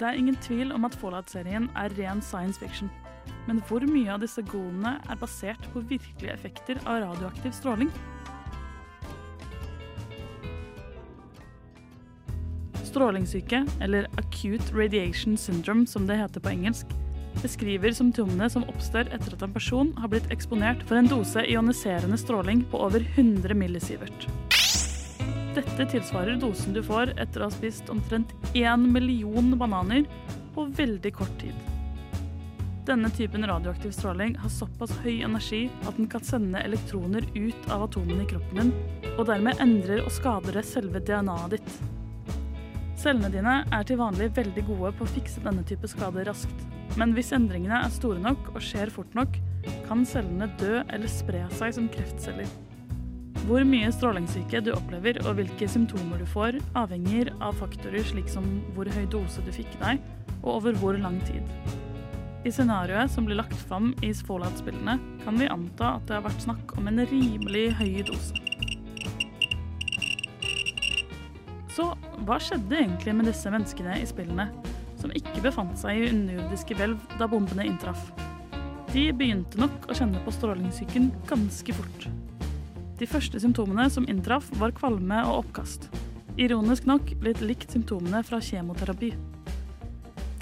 Det 0.00 0.08
er 0.08 0.18
ingen 0.18 0.40
tvil 0.42 0.74
om 0.74 0.88
at 0.88 0.98
Fallout-serien 0.98 1.70
er 1.78 1.94
ren 2.00 2.24
science 2.26 2.58
fiction. 2.58 2.90
Men 3.46 3.62
hvor 3.68 3.86
mye 3.86 4.10
av 4.10 4.24
disse 4.24 4.42
godene 4.50 4.96
er 5.06 5.20
basert 5.20 5.62
på 5.70 5.84
virkelige 5.92 6.34
effekter 6.34 6.82
av 6.88 7.04
radioaktiv 7.06 7.54
stråling? 7.54 7.94
Strålingssyke, 12.90 13.62
eller 13.80 14.08
acute 14.18 14.74
radiation 14.74 15.36
syndrome 15.38 15.86
som 15.86 16.06
det 16.10 16.18
heter 16.18 16.42
på 16.42 16.50
engelsk, 16.50 16.90
beskriver 17.42 17.94
symptomene 17.94 18.50
som 18.50 18.66
oppstår 18.68 19.12
etter 19.14 19.36
at 19.36 19.42
en 19.46 19.54
person 19.54 19.92
har 20.02 20.10
blitt 20.10 20.30
eksponert 20.34 20.82
for 20.88 20.98
en 20.98 21.10
dose 21.10 21.44
ioniserende 21.46 22.18
stråling 22.18 22.64
på 22.72 22.80
over 22.82 23.04
100 23.14 23.54
millisievert. 23.54 24.26
Dette 25.54 25.86
tilsvarer 25.92 26.38
dosen 26.42 26.74
du 26.74 26.82
får 26.82 27.14
etter 27.18 27.42
å 27.42 27.48
ha 27.48 27.54
spist 27.54 27.90
omtrent 27.90 28.34
1 28.54 28.90
million 28.94 29.52
bananer 29.58 30.06
på 30.54 30.66
veldig 30.78 31.14
kort 31.14 31.36
tid. 31.42 31.54
Denne 32.86 33.10
typen 33.14 33.46
radioaktiv 33.46 33.94
stråling 33.94 34.34
har 34.40 34.50
såpass 34.50 34.92
høy 35.04 35.20
energi 35.26 35.64
at 35.86 35.98
den 35.98 36.08
kan 36.10 36.24
sende 36.26 36.62
elektroner 36.64 37.26
ut 37.36 37.70
av 37.70 37.86
atomene 37.86 38.24
i 38.24 38.30
kroppen 38.30 38.62
din, 38.62 38.74
og 39.16 39.26
dermed 39.30 39.62
endrer 39.62 40.02
og 40.02 40.10
skader 40.14 40.58
det 40.58 40.66
selve 40.66 41.02
DNA-et 41.06 41.58
ditt. 41.58 41.99
Cellene 43.00 43.30
dine 43.32 43.52
er 43.72 43.84
til 43.88 43.96
vanlig 43.96 44.26
veldig 44.36 44.62
gode 44.66 44.90
på 44.98 45.06
å 45.06 45.08
fikse 45.14 45.40
denne 45.40 45.62
type 45.64 45.88
skader 45.88 46.26
raskt. 46.28 46.66
Men 47.00 47.14
hvis 47.16 47.30
endringene 47.32 47.78
er 47.80 47.94
store 47.94 48.20
nok 48.20 48.50
og 48.52 48.60
skjer 48.60 48.92
fort 48.92 49.14
nok, 49.16 49.38
kan 49.86 50.02
cellene 50.08 50.50
dø 50.60 50.82
eller 50.82 51.08
spre 51.08 51.46
seg 51.56 51.78
som 51.78 51.86
kreftceller. 51.94 52.50
Hvor 53.46 53.64
mye 53.64 53.88
strålingssyke 53.94 54.60
du 54.66 54.74
opplever 54.74 55.22
og 55.24 55.38
hvilke 55.38 55.68
symptomer 55.70 56.20
du 56.20 56.26
får, 56.28 56.60
avhenger 56.76 57.32
av 57.40 57.56
faktorer 57.62 58.04
slik 58.04 58.28
som 58.28 58.44
hvor 58.76 58.90
høy 58.92 59.06
dose 59.08 59.40
du 59.46 59.52
fikk 59.54 59.72
deg, 59.80 60.04
og 60.42 60.58
over 60.58 60.76
hvor 60.82 61.00
lang 61.00 61.16
tid. 61.30 61.40
I 62.44 62.52
scenarioet 62.52 63.12
som 63.12 63.24
blir 63.24 63.40
lagt 63.40 63.56
fram 63.64 63.94
i 64.04 64.12
Fallout-spillene, 64.12 65.00
kan 65.24 65.40
vi 65.40 65.48
anta 65.48 65.96
at 65.96 66.08
det 66.08 66.18
har 66.18 66.28
vært 66.28 66.44
snakk 66.44 66.76
om 66.76 66.92
en 66.92 67.04
rimelig 67.08 67.70
høy 67.80 68.00
dose. 68.12 68.49
Så 71.80 71.86
hva 72.28 72.36
skjedde 72.36 72.76
egentlig 72.76 73.12
med 73.16 73.24
disse 73.30 73.48
menneskene 73.48 73.94
i 74.02 74.08
spillene, 74.08 74.50
som 75.00 75.12
ikke 75.16 75.40
befant 75.46 75.78
seg 75.80 75.96
i 75.96 76.10
underjordiske 76.10 76.76
hvelv 76.76 77.14
da 77.16 77.24
bombene 77.30 77.64
inntraff? 77.64 78.02
De 78.92 79.06
begynte 79.16 79.56
nok 79.62 79.88
å 79.88 79.96
kjenne 79.96 80.20
på 80.20 80.34
strålingssyken 80.34 81.08
ganske 81.30 81.72
fort. 81.78 82.04
De 83.00 83.08
første 83.08 83.40
symptomene 83.40 83.86
som 83.88 84.04
inntraff, 84.12 84.50
var 84.60 84.76
kvalme 84.76 85.22
og 85.30 85.46
oppkast. 85.46 85.88
Ironisk 86.36 86.84
nok 86.90 87.14
litt 87.24 87.40
likt 87.40 87.72
symptomene 87.72 88.20
fra 88.28 88.42
kjemoterapi. 88.44 89.14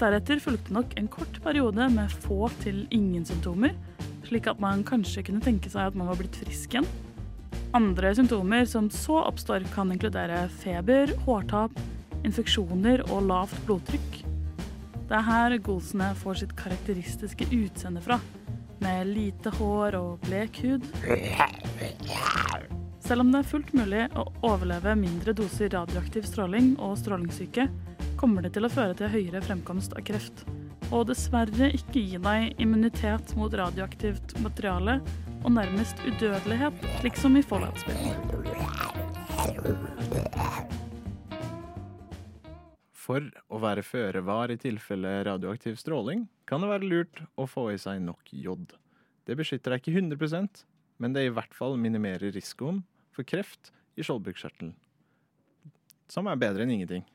Deretter 0.01 0.43
fulgte 0.43 0.75
nok 0.75 0.91
en 0.99 1.07
kort 1.13 1.39
periode 1.45 1.87
med 1.93 2.19
få 2.25 2.49
til 2.65 2.83
ingen 2.91 3.23
symptomer, 3.29 3.79
slik 4.27 4.51
at 4.51 4.59
man 4.59 4.83
kanskje 4.83 5.29
kunne 5.29 5.45
tenke 5.45 5.71
seg 5.71 5.87
at 5.87 5.95
man 5.95 6.11
var 6.11 6.19
blitt 6.19 6.43
frisk 6.43 6.75
igjen. 6.75 6.89
Andre 7.71 8.15
symptomer 8.15 8.65
som 8.65 8.89
så 8.89 9.19
oppstår, 9.23 9.59
kan 9.73 9.91
inkludere 9.91 10.47
feber, 10.49 11.11
hårtap, 11.25 11.71
infeksjoner 12.25 13.03
og 13.11 13.27
lavt 13.29 13.59
blodtrykk. 13.67 14.15
Det 15.09 15.17
er 15.17 15.27
her 15.27 15.55
golsene 15.61 16.07
får 16.17 16.39
sitt 16.41 16.55
karakteristiske 16.57 17.45
utseende 17.53 18.01
fra, 18.01 18.17
med 18.81 19.11
lite 19.13 19.53
hår 19.59 19.99
og 19.99 20.25
blek 20.25 20.63
hud. 20.63 20.89
Selv 23.05 23.21
om 23.21 23.29
det 23.29 23.43
er 23.43 23.51
fullt 23.51 23.71
mulig 23.77 24.03
å 24.17 24.25
overleve 24.49 24.97
mindre 24.97 25.37
doser 25.37 25.69
radioaktiv 25.73 26.25
stråling 26.25 26.73
og 26.81 26.97
strålingssyke, 26.97 27.69
kommer 28.17 28.45
det 28.45 28.55
til 28.57 28.65
å 28.65 28.73
føre 28.73 28.97
til 28.97 29.13
høyere 29.13 29.45
fremkomst 29.45 29.93
av 29.93 30.05
kreft. 30.09 30.41
Og 30.89 31.05
dessverre 31.11 31.69
ikke 31.77 32.01
gi 32.01 32.17
deg 32.17 32.61
immunitet 32.61 33.37
mot 33.37 33.53
radioaktivt 33.53 34.39
materiale 34.41 35.03
og 35.43 35.51
nærmest 35.55 36.01
udødelighet, 36.05 36.81
slik 37.01 37.19
som 37.19 37.37
i 37.39 37.43
Fallout-spillene. 37.45 38.15
For 42.93 43.25
å 43.49 43.61
være 43.63 43.83
føre 43.85 44.21
var 44.25 44.51
i 44.53 44.59
tilfelle 44.61 45.15
radioaktiv 45.25 45.79
stråling, 45.81 46.27
kan 46.45 46.61
det 46.61 46.69
være 46.71 46.89
lurt 46.91 47.23
å 47.39 47.47
få 47.49 47.71
i 47.73 47.79
seg 47.81 48.03
nok 48.05 48.35
jod. 48.35 48.75
Det 49.25 49.37
beskytter 49.39 49.73
deg 49.73 49.81
ikke 49.81 49.97
100% 50.01 50.67
men 50.99 51.15
det 51.15 51.25
i 51.25 51.33
hvert 51.33 51.55
fall 51.55 51.79
minimerer 51.79 52.33
risikoen 52.35 52.83
for 53.15 53.27
kreft 53.27 53.71
i 53.95 54.03
skjoldbruskkjertelen. 54.05 54.75
Som 56.11 56.27
er 56.27 56.39
bedre 56.41 56.65
enn 56.65 56.75
ingenting. 56.75 57.05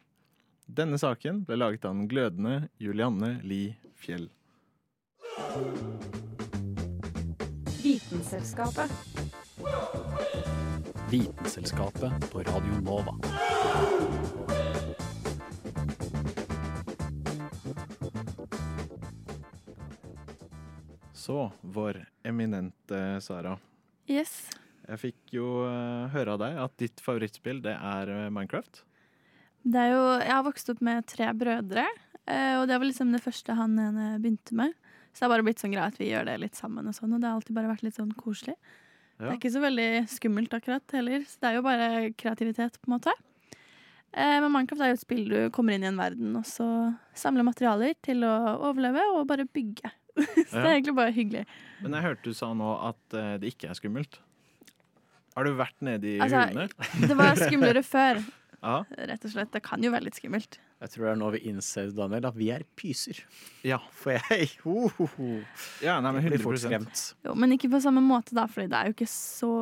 Denne 0.64 0.98
saken 1.00 1.42
ble 1.44 1.60
laget 1.60 1.84
av 1.84 1.96
den 1.98 2.08
glødende 2.08 2.70
Julianne 2.80 3.36
Li 3.44 3.64
Fjell. 4.00 4.30
Vitenselskapet. 7.84 8.90
Vitenselskapet 11.10 12.30
på 12.32 12.38
Radio 12.38 12.80
Nova. 12.82 13.14
Så, 21.12 21.52
vår 21.60 22.06
eminente 22.22 23.20
Sara. 23.20 23.58
Yes. 24.08 24.48
Jeg 24.88 25.02
fikk 25.02 25.36
jo 25.36 25.50
eh, 25.68 26.08
høre 26.16 26.38
av 26.38 26.40
deg 26.40 26.56
at 26.64 26.76
ditt 26.80 27.04
favorittspill, 27.04 27.60
det 27.68 27.76
er 27.76 28.14
eh, 28.14 28.30
Minecraft. 28.32 28.80
Det 29.60 29.84
er 29.84 29.92
jo, 29.92 30.02
jeg 30.22 30.32
har 30.32 30.48
vokst 30.48 30.72
opp 30.72 30.80
med 30.80 31.04
tre 31.12 31.28
brødre, 31.36 31.84
eh, 32.24 32.56
og 32.62 32.64
det 32.72 32.80
var 32.80 32.88
liksom 32.88 33.12
det 33.12 33.20
første 33.28 33.60
han 33.60 33.76
ene 33.76 34.14
begynte 34.24 34.56
med. 34.56 34.72
Så 35.14 35.22
det 35.22 35.28
har 35.28 35.32
bare 35.36 35.44
blitt 35.46 35.60
sånn 35.62 35.70
greit 35.74 35.94
at 35.94 36.00
vi 36.02 36.08
gjør 36.10 36.26
det 36.26 36.34
litt 36.42 36.58
sammen, 36.58 36.88
og 36.90 36.96
sånn, 36.96 37.12
og 37.14 37.20
det 37.22 37.28
har 37.30 37.36
alltid 37.38 37.54
bare 37.54 37.70
vært 37.70 37.84
litt 37.86 37.94
sånn 38.00 38.10
koselig. 38.18 38.56
Det 39.14 39.28
er 39.30 39.36
ikke 39.38 39.52
så 39.54 39.60
veldig 39.62 39.88
skummelt 40.10 40.54
akkurat 40.58 40.94
heller, 40.96 41.22
så 41.30 41.38
det 41.44 41.50
er 41.52 41.54
jo 41.60 41.62
bare 41.62 41.88
kreativitet, 42.18 42.80
på 42.82 42.90
en 42.90 42.96
måte. 42.96 43.12
Eh, 44.10 44.40
Men 44.42 44.50
Minecraft 44.50 44.82
er 44.82 44.90
jo 44.90 44.96
et 44.98 45.02
spill 45.04 45.24
du 45.30 45.36
kommer 45.54 45.74
inn 45.76 45.86
i 45.86 45.90
en 45.92 46.00
verden, 46.02 46.34
og 46.38 46.42
så 46.50 46.66
samler 47.14 47.46
materialer 47.46 47.94
til 48.02 48.26
å 48.26 48.32
overleve 48.70 49.06
og 49.14 49.28
bare 49.30 49.46
bygge. 49.46 49.90
så 50.18 50.58
det 50.58 50.66
er 50.66 50.72
egentlig 50.76 50.96
bare 50.98 51.14
hyggelig. 51.14 51.44
Men 51.82 51.94
jeg 51.98 52.06
hørte 52.08 52.26
du 52.30 52.34
sa 52.38 52.50
nå 52.54 52.74
at 52.90 53.16
eh, 53.18 53.32
det 53.42 53.54
ikke 53.54 53.70
er 53.70 53.78
skummelt. 53.78 54.18
Har 55.34 55.46
du 55.46 55.54
vært 55.58 55.78
nede 55.82 56.06
i 56.12 56.18
Altså, 56.22 56.44
hulene? 56.46 57.08
Det 57.10 57.16
var 57.18 57.38
skumlere 57.38 57.82
før, 57.94 58.20
Ja. 58.64 58.76
rett 59.10 59.24
og 59.26 59.30
slett. 59.34 59.50
Det 59.54 59.62
kan 59.66 59.82
jo 59.82 59.90
være 59.94 60.06
litt 60.06 60.18
skummelt. 60.18 60.58
Jeg 60.84 60.92
tror 60.92 61.06
det 61.06 61.12
er 61.14 61.20
nå 61.22 61.28
vi 61.32 61.40
innser, 61.48 61.90
Daniel, 61.96 62.26
at 62.28 62.36
vi 62.36 62.50
er 62.52 62.64
pyser. 62.76 63.22
Ja. 63.64 63.78
For 63.96 64.12
jeg 64.18 64.50
ho, 64.66 64.86
ho, 64.98 65.06
ho. 65.16 65.28
ja 65.84 65.94
nei, 66.04 66.10
men 66.12 66.26
Jeg 66.26 66.34
blir 66.34 66.42
fort 66.44 66.58
100 66.60 66.66
skremt. 66.68 67.04
Jo, 67.24 67.34
men 67.40 67.54
ikke 67.56 67.70
på 67.72 67.80
samme 67.84 68.02
måte, 68.04 68.36
da, 68.36 68.44
fordi 68.50 68.68
det 68.72 68.76
er 68.82 68.90
jo 68.92 68.96
ikke 68.98 69.08
så 69.10 69.52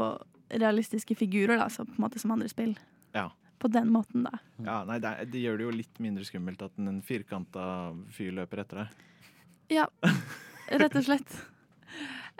realistiske 0.52 1.14
figurer 1.16 1.56
da, 1.62 1.68
så 1.72 1.86
på 1.86 1.94
en 1.96 2.02
måte 2.04 2.18
som 2.20 2.34
andre 2.34 2.50
spill. 2.50 2.74
Ja. 3.14 3.28
På 3.62 3.70
den 3.70 3.92
måten, 3.94 4.24
da. 4.26 4.34
Ja, 4.66 4.80
nei, 4.88 4.98
det, 5.00 5.12
er- 5.22 5.30
det 5.30 5.44
gjør 5.44 5.60
det 5.60 5.66
jo 5.68 5.74
litt 5.78 6.02
mindre 6.02 6.26
skummelt 6.26 6.64
at 6.66 6.74
en 6.82 6.98
firkanta 7.06 7.64
fyr 8.12 8.34
løper 8.40 8.64
etter 8.64 8.82
deg. 8.82 9.06
Ja, 9.78 9.86
rett 10.74 10.98
og 10.98 11.06
slett. 11.08 11.38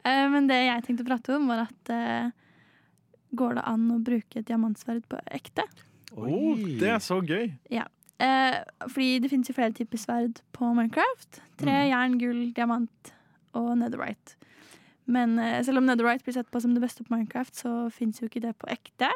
Eh, 0.03 0.25
Men 0.33 0.49
det 0.51 0.57
jeg 0.59 0.83
tenkte 0.83 1.05
å 1.05 1.07
prate 1.07 1.35
om, 1.37 1.45
var 1.47 1.61
at 1.69 1.91
eh, 1.95 2.33
går 3.39 3.53
det 3.61 3.63
an 3.71 3.85
å 3.95 4.01
bruke 4.03 4.41
et 4.41 4.49
diamantsverd 4.49 5.05
på 5.07 5.21
ekte? 5.31 5.63
Oh, 6.19 6.59
det 6.59 6.89
er 6.91 6.99
så 7.05 7.21
gøy! 7.23 7.53
Eh, 8.23 8.61
fordi 8.87 9.17
det 9.25 9.31
finnes 9.33 9.49
jo 9.51 9.57
flere 9.57 9.75
typer 9.75 9.99
sverd 9.99 10.41
på 10.55 10.69
Minecraft. 10.77 11.41
Tre, 11.59 11.73
Mm. 11.73 11.91
jern, 11.91 12.19
gull, 12.21 12.43
diamant 12.55 13.13
og 13.59 13.73
netherite. 13.81 14.37
Men 15.11 15.39
eh, 15.43 15.63
selv 15.67 15.79
om 15.81 15.87
Netherite 15.89 16.25
blir 16.25 16.37
sett 16.37 16.51
på 16.51 16.61
som 16.63 16.75
det 16.77 16.83
beste 16.85 17.03
på 17.05 17.11
Minecraft, 17.17 17.55
så 17.65 17.73
fins 17.93 18.21
jo 18.23 18.29
ikke 18.29 18.43
det 18.45 18.55
på 18.63 18.69
ekte. 18.71 19.11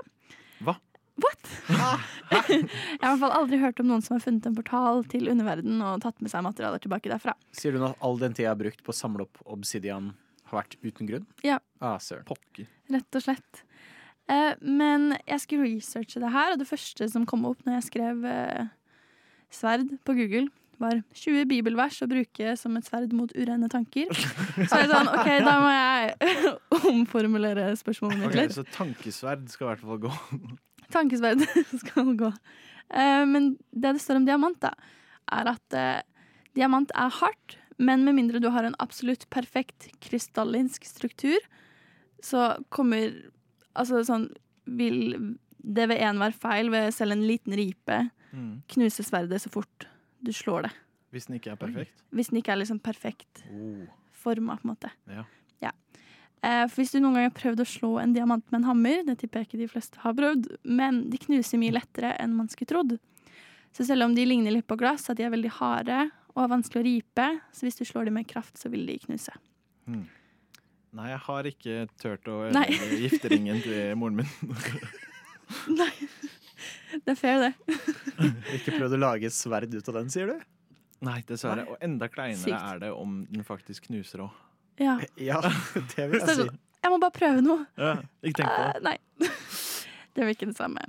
Hva? 0.66 0.74
What? 1.16 1.48
jeg 1.70 2.36
har 2.36 2.50
i 2.52 2.98
hvert 3.00 3.20
fall 3.22 3.32
aldri 3.32 3.58
hørt 3.62 3.78
om 3.80 3.86
noen 3.88 4.02
som 4.04 4.16
har 4.18 4.24
funnet 4.24 4.44
en 4.50 4.56
portal 4.58 5.04
til 5.08 5.30
underverden 5.32 5.78
og 5.80 6.02
tatt 6.04 6.18
med 6.20 6.28
seg 6.32 6.44
materialer 6.44 6.82
tilbake 6.82 7.08
derfra. 7.08 7.32
Sier 7.56 7.72
du 7.72 7.80
at 7.86 7.96
all 8.04 8.18
den 8.20 8.34
tida 8.36 8.50
jeg 8.50 8.52
har 8.52 8.60
brukt 8.60 8.82
på 8.84 8.92
å 8.92 8.98
samle 8.98 9.24
opp 9.24 9.40
obsidian, 9.46 10.10
har 10.50 10.60
vært 10.60 10.76
uten 10.84 11.08
grunn? 11.08 11.24
Ja. 11.46 11.56
Ah. 11.80 11.96
Pokker. 12.28 12.68
Rett 12.92 13.16
og 13.18 13.24
slett. 13.24 13.62
Eh, 14.28 14.52
men 14.60 15.14
jeg 15.24 15.40
skulle 15.40 15.70
researche 15.70 16.20
det 16.20 16.32
her, 16.34 16.52
og 16.52 16.60
det 16.60 16.68
første 16.68 17.08
som 17.08 17.24
kom 17.26 17.46
opp 17.48 17.64
når 17.64 17.78
jeg 17.78 17.88
skrev 17.88 18.24
eh, 18.28 18.66
sverd 19.52 19.92
på 20.06 20.16
Google, 20.18 20.48
var 20.82 20.98
20 21.16 21.46
bibelvers 21.48 21.98
å 22.04 22.08
bruke 22.10 22.52
som 22.60 22.76
et 22.76 22.86
sverd 22.88 23.12
mot 23.16 23.30
urene 23.36 23.68
tanker. 23.72 24.10
Så 24.12 24.80
jeg 24.82 24.90
sånn, 24.90 25.08
OK, 25.08 25.30
da 25.44 25.54
må 25.62 25.70
jeg 25.72 26.50
omformulere 26.92 27.70
spørsmålet 27.80 28.20
mitt 28.20 28.36
litt. 28.36 28.52
Okay, 28.52 28.56
så 28.58 28.76
tankesverd 28.76 29.46
skal 29.52 29.66
i 29.66 29.70
hvert 29.70 29.86
fall 29.86 30.02
gå. 30.04 30.12
Tankesverd 30.92 31.46
skal 31.82 32.12
gå. 32.20 32.32
Eh, 32.92 33.22
men 33.28 33.54
det 33.72 33.96
det 33.96 34.02
står 34.04 34.20
om 34.20 34.28
diamant, 34.28 34.58
da, 34.62 34.74
er 35.32 35.52
at 35.54 35.78
eh, 35.78 36.02
diamant 36.58 36.92
er 36.94 37.14
hardt, 37.22 37.56
men 37.76 38.04
med 38.06 38.16
mindre 38.16 38.40
du 38.40 38.50
har 38.52 38.64
en 38.64 38.76
absolutt 38.80 39.26
perfekt 39.32 39.90
krystallinsk 40.04 40.86
struktur, 40.88 41.40
så 42.24 42.54
kommer 42.72 43.12
Altså 43.76 43.98
sånn 44.08 44.22
Vil 44.64 45.34
det 45.60 45.84
ved 45.90 46.00
enhver 46.00 46.32
feil 46.32 46.70
ved 46.72 46.94
selv 46.96 47.12
en 47.12 47.26
liten 47.28 47.52
ripe 47.58 47.98
Mm. 48.36 48.58
knuse 48.68 49.02
sverdet 49.06 49.40
så 49.40 49.48
fort 49.50 49.86
du 50.20 50.30
slår 50.32 50.66
det. 50.68 50.72
Hvis 51.14 51.26
den 51.30 51.38
ikke 51.38 51.54
er 51.54 51.56
perfekt. 51.60 52.02
Hvis 52.12 52.28
den 52.28 52.42
ikke 52.42 52.52
er 52.52 52.60
liksom 52.60 52.80
perfekt 52.84 53.42
Oh. 53.48 53.86
forma, 54.12 54.56
på 54.60 54.68
en 54.68 54.74
måte. 54.74 54.90
Ja. 55.08 55.24
Eh, 56.44 56.66
for 56.68 56.82
hvis 56.82 56.92
du 56.92 57.00
noen 57.00 57.16
gang 57.16 57.24
har 57.30 57.34
prøvd 57.34 57.62
å 57.64 57.66
slå 57.66 57.90
en 58.02 58.12
diamant 58.14 58.44
med 58.52 58.60
en 58.60 58.66
hammer, 58.68 59.00
det 59.06 59.16
tipper 59.18 59.40
jeg 59.40 59.48
ikke 59.48 59.60
de 59.62 59.68
fleste 59.72 59.98
har 60.02 60.12
prøvd, 60.14 60.50
men 60.68 61.08
de 61.10 61.18
knuser 61.18 61.58
mye 61.58 61.72
lettere 61.74 62.12
enn 62.22 62.36
man 62.36 62.50
skulle 62.52 62.68
trodd. 62.70 62.92
Så 63.74 63.86
selv 63.88 64.04
om 64.06 64.14
de 64.14 64.24
ligner 64.28 64.52
litt 64.54 64.66
på 64.68 64.76
glass, 64.78 65.08
at 65.10 65.16
de 65.18 65.24
er 65.26 65.32
veldig 65.32 65.50
harde 65.58 65.96
og 66.34 66.42
har 66.44 66.52
vanskelig 66.52 66.82
å 66.82 66.86
ripe, 66.86 67.26
så 67.56 67.66
hvis 67.66 67.80
du 67.80 67.84
slår 67.88 68.04
dem 68.10 68.14
med 68.20 68.28
kraft, 68.28 68.60
så 68.60 68.70
vil 68.70 68.84
de 68.86 68.98
knuse. 69.06 69.32
Nei, 69.86 71.08
jeg 71.10 71.18
har 71.26 71.48
ikke 71.50 71.74
turt 72.00 72.28
å 72.30 72.36
gifte 72.46 72.60
ødelegge 72.60 73.00
gifteringen 73.02 73.62
til 73.64 73.96
moren 74.00 74.20
min. 74.22 74.54
Nei, 75.80 75.90
det 77.04 77.12
er 77.14 77.18
fair, 77.18 77.40
det. 77.46 77.78
Ikke 78.58 78.76
prøvd 78.78 78.96
å 78.96 79.00
lage 79.00 79.28
et 79.30 79.34
sverd 79.36 79.74
ut 79.74 79.88
av 79.92 79.98
den, 80.00 80.10
sier 80.12 80.30
du? 80.32 80.36
Nei, 81.06 81.18
dessverre. 81.28 81.66
Og 81.68 81.76
enda 81.84 82.08
kleinere 82.08 82.40
Sykt. 82.40 82.56
er 82.56 82.78
det 82.86 82.90
om 82.96 83.18
den 83.30 83.44
faktisk 83.44 83.88
knuser 83.90 84.24
òg. 84.26 84.36
Ja. 84.80 84.98
Ja, 85.30 85.40
det 85.96 86.06
vil 86.12 86.20
jeg 86.20 86.36
si. 86.36 86.46
jeg 86.48 86.92
må 86.92 86.98
bare 87.02 87.14
prøve 87.16 87.42
noe. 87.44 87.66
Ja, 87.80 87.94
ikke 88.24 88.42
tenk 88.42 88.52
på 88.52 88.62
det. 88.64 88.76
Uh, 88.76 88.84
nei. 88.88 88.96
det 90.16 90.24
er 90.24 90.32
ikke 90.34 90.48
det 90.52 90.56
samme. 90.58 90.84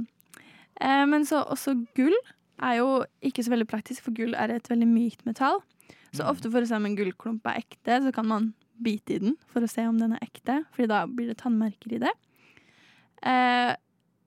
Uh, 0.80 1.06
men 1.12 1.26
så 1.28 1.42
også 1.48 1.74
gull 1.98 2.16
er 2.64 2.80
jo 2.80 2.88
ikke 3.26 3.44
så 3.46 3.52
veldig 3.54 3.68
praktisk, 3.70 4.04
for 4.08 4.16
gull 4.18 4.34
er 4.38 4.56
et 4.56 4.68
veldig 4.72 4.88
mykt 4.90 5.26
metall. 5.30 5.60
Så 6.16 6.24
Mm. 6.24 6.30
ofte 6.32 6.50
for 6.50 6.64
å 6.64 6.68
se 6.70 6.78
om 6.80 6.86
en 6.88 6.96
gullklump 6.98 7.46
er 7.52 7.60
ekte, 7.60 7.98
så 8.02 8.12
kan 8.16 8.26
man 8.26 8.46
bite 8.82 9.18
i 9.18 9.20
den 9.22 9.36
for 9.52 9.62
å 9.62 9.68
se 9.70 9.84
om 9.86 9.98
den 10.00 10.14
er 10.16 10.24
ekte, 10.24 10.62
Fordi 10.74 10.88
da 10.90 11.02
blir 11.06 11.28
det 11.28 11.36
tannmerker 11.42 11.94
i 11.94 12.00
det. 12.02 12.14
Eh, 13.28 13.74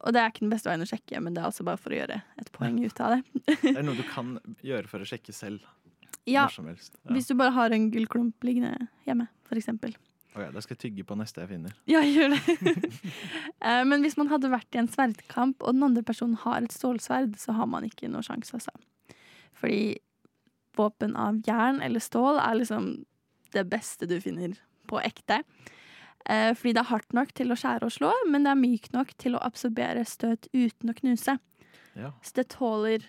og 0.00 0.14
det 0.14 0.20
er 0.22 0.32
ikke 0.32 0.44
den 0.46 0.52
beste 0.52 0.70
veien 0.70 0.84
å 0.84 0.88
sjekke, 0.88 1.20
men 1.20 1.34
det 1.36 1.42
er 1.42 1.48
altså 1.50 1.66
bare 1.66 1.80
for 1.80 1.92
å 1.92 1.98
gjøre 1.98 2.20
et 2.40 2.52
poeng 2.54 2.78
ut 2.80 3.02
av 3.04 3.16
det. 3.18 3.42
Det 3.62 3.76
er 3.76 3.84
noe 3.84 3.98
du 3.98 4.04
kan 4.08 4.36
gjøre 4.64 4.88
for 4.90 5.04
å 5.04 5.08
sjekke 5.08 5.34
selv. 5.36 5.64
Ja, 6.28 6.46
Når 6.46 6.54
som 6.54 6.68
helst. 6.70 6.94
Ja. 7.02 7.14
Hvis 7.16 7.28
du 7.28 7.34
bare 7.36 7.52
har 7.56 7.74
en 7.74 7.90
gullklump 7.92 8.44
liggende 8.46 8.88
hjemme, 9.06 9.28
eksempel. 9.50 9.96
Ok, 10.30 10.44
da 10.54 10.60
skal 10.62 10.76
jeg 10.76 10.82
tygge 10.84 11.04
på 11.08 11.16
neste 11.18 11.42
jeg 11.42 11.50
finner. 11.50 11.72
Ja, 11.90 12.02
gjør 12.06 12.36
det. 12.36 12.74
Eh, 13.66 13.82
Men 13.84 14.00
hvis 14.00 14.16
man 14.16 14.30
hadde 14.30 14.48
vært 14.52 14.72
i 14.76 14.80
en 14.80 14.88
sverdkamp, 14.88 15.60
og 15.60 15.74
den 15.76 15.84
andre 15.84 16.04
personen 16.06 16.38
har 16.44 16.62
et 16.62 16.72
stålsverd, 16.72 17.34
så 17.36 17.52
har 17.58 17.68
man 17.68 17.84
ikke 17.84 18.08
noe 18.08 18.24
sjanse, 18.24 18.56
altså. 18.56 18.72
Fordi 19.60 19.98
våpen 20.78 21.16
av 21.18 21.42
jern 21.44 21.82
eller 21.84 22.00
stål 22.00 22.38
er 22.40 22.56
liksom 22.56 22.86
det 23.52 23.66
beste 23.68 24.08
du 24.08 24.16
finner 24.22 24.54
på 24.88 25.00
ekte. 25.02 25.42
Eh, 26.28 26.52
Fordi 26.54 26.72
det 26.76 26.82
er 26.84 26.90
hardt 26.90 27.12
nok 27.16 27.32
til 27.34 27.50
å 27.50 27.56
skjære 27.58 27.86
og 27.88 27.92
slå, 27.94 28.10
men 28.28 28.44
det 28.44 28.50
er 28.52 28.60
mykt 28.60 28.92
nok 28.92 29.14
til 29.18 29.34
å 29.38 29.42
absorbere 29.42 30.04
støt 30.06 30.48
uten 30.52 30.90
å 30.92 30.94
knuse. 30.98 31.38
Ja. 31.96 32.12
Så 32.22 32.34
det 32.36 32.48
tåler 32.52 33.06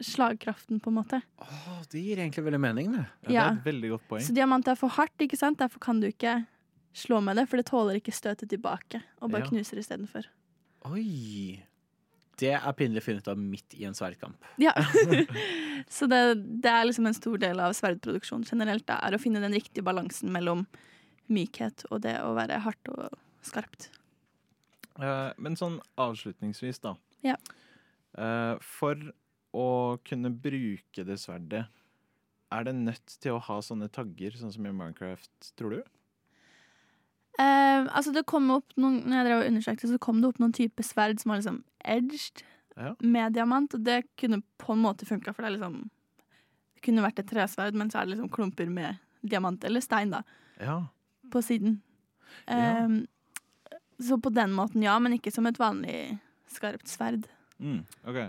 slagkraften, 0.00 0.78
på 0.80 0.90
en 0.92 0.98
måte. 1.00 1.20
Åh, 1.42 1.80
det 1.90 2.00
gir 2.04 2.20
egentlig 2.22 2.44
veldig 2.46 2.60
mening, 2.62 2.92
det. 2.94 3.06
Ja, 3.32 3.48
Det 3.50 3.56
er 3.56 3.56
et 3.58 3.64
veldig 3.74 3.90
godt 3.96 4.08
poeng. 4.08 4.22
Så 4.22 4.34
diamant 4.36 4.68
er 4.70 4.76
for 4.78 4.88
hardt, 4.94 5.16
ikke 5.18 5.38
sant? 5.38 5.58
Derfor 5.58 5.80
kan 5.82 5.98
du 6.00 6.06
ikke 6.06 6.44
slå 6.94 7.18
med 7.22 7.36
det, 7.36 7.48
for 7.48 7.56
det 7.58 7.66
tåler 7.66 7.98
ikke 7.98 8.14
støtet 8.14 8.48
tilbake, 8.50 9.02
og 9.20 9.30
bare 9.32 9.42
Ja. 9.42 9.48
knuser 9.50 9.78
istedenfor. 9.78 10.26
Oi. 10.86 11.62
Det 12.38 12.52
er 12.54 12.72
pinlig 12.72 13.02
å 13.02 13.02
finne 13.02 13.18
ut 13.18 13.28
av 13.28 13.36
midt 13.38 13.74
i 13.74 13.84
en 13.84 13.94
sverdkamp. 13.94 14.36
Ja. 14.58 14.72
Så 15.90 16.06
det, 16.06 16.62
det 16.62 16.70
er 16.70 16.84
liksom 16.86 17.06
en 17.06 17.14
stor 17.14 17.36
del 17.38 17.58
av 17.58 17.72
sverdproduksjon 17.74 18.44
generelt, 18.46 18.86
da, 18.86 19.00
er 19.02 19.16
å 19.16 19.20
finne 19.20 19.40
den 19.42 19.52
riktige 19.52 19.82
balansen 19.82 20.30
mellom 20.30 20.66
mykhet 21.32 21.84
og 21.90 22.02
det 22.06 22.16
å 22.24 22.34
være 22.36 22.60
hardt 22.64 22.88
og 22.94 23.16
skarpt. 23.46 23.88
Eh, 24.98 25.30
men 25.38 25.56
sånn 25.56 25.78
avslutningsvis, 26.00 26.80
da. 26.82 26.94
Ja. 27.26 27.36
Eh, 28.18 28.56
for 28.64 28.96
å 29.54 29.66
kunne 30.04 30.30
bruke 30.34 31.04
det 31.06 31.18
sverdet, 31.22 31.66
er 32.50 32.64
det 32.64 32.74
nødt 32.74 33.18
til 33.20 33.36
å 33.36 33.42
ha 33.44 33.58
sånne 33.60 33.90
tagger, 33.92 34.32
sånn 34.40 34.52
som 34.54 34.66
i 34.66 34.72
Minecraft, 34.72 35.52
tror 35.58 35.76
du? 35.76 35.80
Eh, 37.38 37.84
altså 37.94 38.10
det 38.14 38.24
kom 38.26 38.48
opp 38.50 38.72
noen, 38.80 39.02
når 39.06 39.20
jeg 39.20 39.26
drev 39.28 39.40
og 39.42 39.48
undersøkte, 39.52 39.90
så 39.92 39.98
kom 40.02 40.20
det 40.22 40.30
opp 40.32 40.40
noen 40.42 40.54
type 40.56 40.82
sverd 40.86 41.20
som 41.22 41.30
var 41.34 41.42
liksom 41.42 41.60
edged 41.86 42.42
Ja. 42.78 42.94
med 43.02 43.32
diamant, 43.34 43.74
og 43.74 43.82
det 43.84 44.04
kunne 44.16 44.42
på 44.58 44.72
en 44.72 44.82
måte 44.82 45.06
funka, 45.06 45.32
for 45.34 45.42
det 45.42 45.52
er 45.52 45.56
liksom 45.58 45.90
Det 46.78 46.82
kunne 46.86 47.02
vært 47.02 47.18
et 47.18 47.26
tresverd, 47.26 47.74
men 47.74 47.88
så 47.90 47.98
er 47.98 48.06
det 48.06 48.12
liksom 48.16 48.30
klumper 48.30 48.68
med 48.70 48.98
diamant 49.26 49.64
eller 49.64 49.80
stein 49.82 50.10
da, 50.10 50.22
Ja. 50.60 50.86
På 51.30 51.42
siden. 51.44 51.80
Ja. 52.46 52.86
Eh, 52.86 52.98
så 54.00 54.18
på 54.22 54.30
den 54.30 54.52
måten, 54.54 54.82
ja, 54.84 54.98
men 55.02 55.12
ikke 55.16 55.32
som 55.34 55.46
et 55.50 55.58
vanlig 55.58 56.18
skarpt 56.48 56.86
sverd. 56.88 57.26
Mm, 57.58 57.80
ok. 58.06 58.20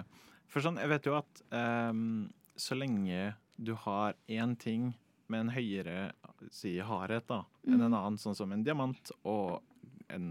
For 0.50 0.66
sånn, 0.66 0.80
jeg 0.82 0.90
vet 0.90 1.06
jo 1.06 1.14
at 1.20 1.42
um, 1.54 2.30
så 2.58 2.74
lenge 2.76 3.36
du 3.62 3.76
har 3.76 4.16
én 4.28 4.56
ting 4.58 4.94
med 5.30 5.44
en 5.44 5.52
høyere 5.54 6.12
si, 6.50 6.78
hardhet 6.82 7.28
da, 7.30 7.44
enn 7.68 7.76
Mhm. 7.78 7.86
en 7.86 7.94
annen, 7.94 8.18
sånn 8.18 8.36
som 8.36 8.52
en 8.52 8.64
diamant 8.66 9.12
og 9.24 9.62
en, 10.10 10.26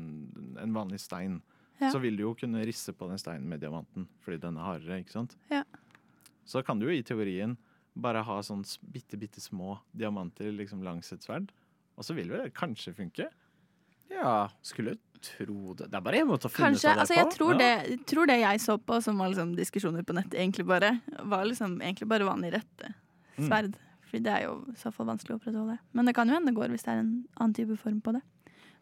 en 0.58 0.72
vanlig 0.74 0.98
stein, 1.00 1.40
Ja. 1.78 1.92
så 1.92 2.00
vil 2.02 2.16
du 2.16 2.24
jo 2.24 2.34
kunne 2.34 2.64
risse 2.66 2.90
på 2.92 3.06
den 3.08 3.18
steinen 3.22 3.46
med 3.48 3.60
diamanten, 3.60 4.08
fordi 4.24 4.40
den 4.42 4.56
er 4.58 4.64
hardere, 4.66 4.98
ikke 5.04 5.12
sant? 5.14 5.36
Ja. 5.52 5.62
Så 6.44 6.64
kan 6.66 6.80
du 6.80 6.86
jo 6.88 6.92
i 6.98 7.02
teorien 7.06 7.56
bare 7.94 8.24
ha 8.24 8.40
sånn 8.42 8.64
bitte, 8.90 9.16
bitte 9.16 9.38
små 9.40 9.78
diamanter 9.94 10.50
liksom 10.50 10.82
langs 10.82 11.12
et 11.12 11.22
sverd, 11.22 11.52
og 11.98 12.06
så 12.06 12.14
vil 12.16 12.30
det 12.30 12.52
kanskje 12.56 12.94
funke. 12.96 13.26
Ja, 14.12 14.46
skulle 14.64 14.94
tro 15.20 15.74
det. 15.74 15.88
Det 15.90 15.98
er 15.98 16.04
bare 16.06 16.20
en 16.22 16.28
måte 16.30 16.46
å 16.46 16.52
finne 16.52 16.70
Kanskje. 16.70 16.88
ut 16.88 16.94
av 16.94 17.02
Altså, 17.02 17.16
jeg 17.18 17.26
på. 17.26 17.34
tror 17.34 17.58
det, 17.58 17.72
tror 18.08 18.28
det 18.30 18.36
jeg 18.40 18.60
så 18.62 18.76
på, 18.78 19.00
som 19.04 19.18
var 19.18 19.32
liksom 19.32 19.50
diskusjoner 19.58 20.06
på 20.06 20.14
nettet, 20.16 20.38
egentlig 20.38 20.64
bare 20.70 20.92
var 21.28 21.44
liksom 21.50 21.74
egentlig 21.82 22.08
bare 22.08 22.28
vanlig 22.28 22.52
rette 22.54 22.94
Mm. 23.38 23.46
sverd. 23.48 23.74
Fordi 24.08 24.22
det 24.24 24.32
er 24.32 24.42
jo 24.48 24.54
i 24.72 24.78
så 24.80 24.90
fall 24.94 25.06
vanskelig 25.06 25.34
å 25.36 25.38
opprettholde. 25.38 25.76
Men 25.92 26.06
det 26.08 26.14
kan 26.16 26.26
jo 26.30 26.34
hende 26.34 26.50
det 26.50 26.56
går 26.56 26.72
hvis 26.72 26.82
det 26.86 26.94
er 26.94 27.02
en 27.02 27.12
annen 27.36 27.54
type 27.54 27.76
form 27.78 28.00
på 28.00 28.12
det. 28.16 28.22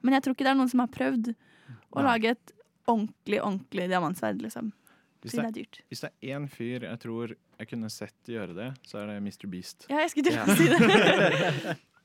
Men 0.03 0.15
jeg 0.15 0.23
tror 0.23 0.33
ikke 0.37 0.45
det 0.47 0.53
er 0.53 0.61
noen 0.61 0.71
som 0.71 0.81
har 0.81 0.93
prøvd 0.95 1.33
å 1.35 1.99
Nei. 2.01 2.05
lage 2.07 2.31
et 2.37 2.53
ordentlig, 2.87 3.41
ordentlig 3.43 3.89
diamantsverd, 3.91 4.41
liksom. 4.47 4.71
Hvis 5.27 5.33
det, 5.33 5.43
det, 5.43 5.43
det 5.43 5.49
er 5.51 5.59
dyrt. 5.65 5.81
hvis 5.91 6.01
det 6.05 6.11
er 6.13 6.37
én 6.39 6.47
fyr 6.49 6.81
jeg 6.87 6.99
tror 7.03 7.35
jeg 7.59 7.69
kunne 7.69 7.91
sett 7.91 8.31
gjøre 8.31 8.55
det, 8.55 8.69
så 8.87 9.01
er 9.03 9.07
det 9.11 9.17
Mr. 9.25 9.47
Beast. 9.51 9.87
Ja, 9.91 9.99
jeg 10.05 10.11
skulle 10.15 10.31
til 10.31 10.39
å 10.39 10.57
si 10.57 10.69
det. 10.71 11.77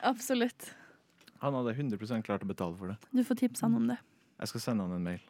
Absolutt. 0.00 0.74
Han 1.42 1.54
hadde 1.54 1.74
100% 1.74 2.22
klart 2.22 2.42
å 2.42 2.46
betale 2.46 2.76
for 2.78 2.86
det. 2.92 2.96
Du 3.10 3.24
får 3.24 3.34
tipse 3.42 3.66
han 3.66 3.74
om 3.74 3.86
det. 3.90 3.96
Jeg 4.38 4.48
skal 4.52 4.60
sende 4.60 4.82
han 4.86 4.96
en 4.96 5.06
mail. 5.06 5.20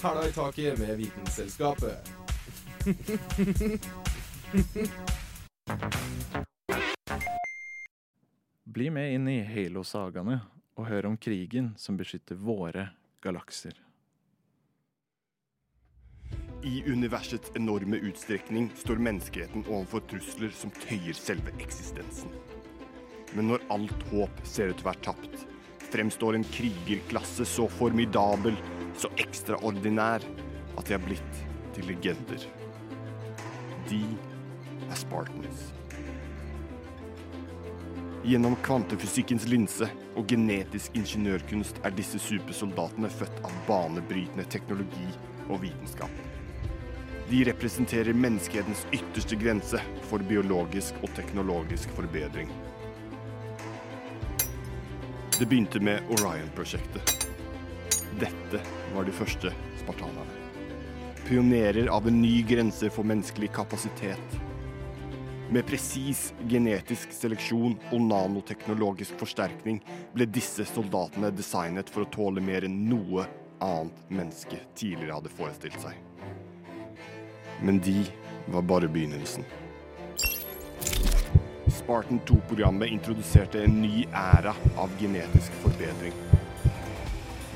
Hæla 0.00 0.28
i 0.28 0.32
taket 0.32 0.78
med 0.80 0.96
Vitenselskapet. 0.96 2.10
Bli 8.64 8.90
med 8.90 9.14
inn 9.14 9.28
i 9.28 9.44
Halo-sagaene 9.44 10.40
og 10.78 10.86
hør 10.88 11.06
om 11.10 11.16
krigen 11.20 11.74
som 11.76 11.96
beskytter 11.98 12.34
våre 12.38 12.88
galakser. 13.20 13.89
I 16.62 16.82
universets 16.86 17.52
enorme 17.54 17.96
utstrekning 17.96 18.66
står 18.76 18.98
menneskeheten 19.00 19.62
overfor 19.64 20.02
trusler 20.10 20.50
som 20.52 20.68
tøyer 20.82 21.16
selve 21.16 21.54
eksistensen. 21.56 22.34
Men 23.32 23.46
når 23.48 23.62
alt 23.72 24.02
håp 24.10 24.42
ser 24.44 24.68
ut 24.68 24.76
til 24.76 24.84
å 24.84 24.90
være 24.90 25.04
tapt, 25.06 25.46
fremstår 25.88 26.36
en 26.36 26.44
krigerklasse 26.52 27.46
så 27.48 27.64
formidabel, 27.78 28.58
så 28.92 29.08
ekstraordinær, 29.22 30.26
at 30.76 30.84
de 30.84 30.92
har 30.92 31.00
blitt 31.00 31.40
til 31.72 31.88
legender. 31.88 32.44
De 33.88 34.02
er 34.84 35.00
Spartans. 35.00 35.62
Gjennom 38.28 38.58
kvantefysikkens 38.66 39.48
linse 39.48 39.88
og 40.12 40.28
genetisk 40.28 40.98
ingeniørkunst 41.00 41.80
er 41.88 41.96
disse 41.96 42.20
supersoldatene 42.20 43.08
født 43.16 43.40
av 43.48 43.56
banebrytende 43.70 44.44
teknologi 44.52 45.08
og 45.48 45.64
vitenskap. 45.64 46.12
De 47.30 47.44
representerer 47.44 48.12
menneskehetens 48.12 48.86
ytterste 48.92 49.36
grense 49.36 49.78
for 50.02 50.18
biologisk 50.18 50.96
og 51.04 51.12
teknologisk 51.14 51.92
forbedring. 51.94 52.50
Det 55.38 55.46
begynte 55.46 55.78
med 55.78 56.10
Orion-prosjektet. 56.10 57.28
Dette 58.18 58.64
var 58.96 59.06
de 59.06 59.14
første 59.14 59.54
spartanerne. 59.78 60.34
Pionerer 61.28 61.86
av 61.94 62.10
en 62.10 62.18
ny 62.18 62.42
grense 62.50 62.90
for 62.90 63.06
menneskelig 63.06 63.52
kapasitet. 63.54 64.36
Med 65.54 65.70
presis 65.70 66.32
genetisk 66.50 67.14
seleksjon 67.14 67.78
og 67.92 68.06
nanoteknologisk 68.10 69.14
forsterkning 69.22 69.78
ble 70.18 70.26
disse 70.26 70.66
soldatene 70.74 71.30
designet 71.30 71.94
for 71.94 72.02
å 72.02 72.10
tåle 72.10 72.42
mer 72.42 72.66
enn 72.66 72.88
noe 72.90 73.30
annet 73.62 74.06
menneske 74.10 74.64
tidligere 74.74 75.20
hadde 75.20 75.38
forestilt 75.38 75.78
seg. 75.86 76.09
Men 77.62 77.80
de 77.84 78.04
var 78.46 78.62
bare 78.62 78.88
begynnelsen. 78.88 79.44
Spartan 81.68 82.20
2-programmet 82.26 82.88
introduserte 82.88 83.64
en 83.64 83.80
ny 83.82 84.06
æra 84.14 84.54
av 84.78 84.92
genetisk 85.00 85.52
forbedring. 85.62 86.14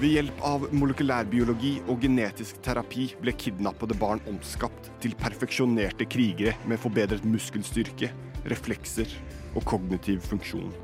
Ved 0.00 0.10
hjelp 0.10 0.40
av 0.42 0.64
molekylærbiologi 0.74 1.76
og 1.86 2.02
genetisk 2.02 2.58
terapi 2.66 3.06
ble 3.20 3.32
kidnappede 3.38 3.94
barn 3.96 4.22
omskapt 4.28 4.90
til 5.04 5.14
perfeksjonerte 5.20 6.08
krigere 6.10 6.56
med 6.66 6.82
forbedret 6.82 7.22
muskelstyrke, 7.24 8.10
reflekser 8.50 9.12
og 9.54 9.62
kognitiv 9.70 10.18
funksjon. 10.26 10.74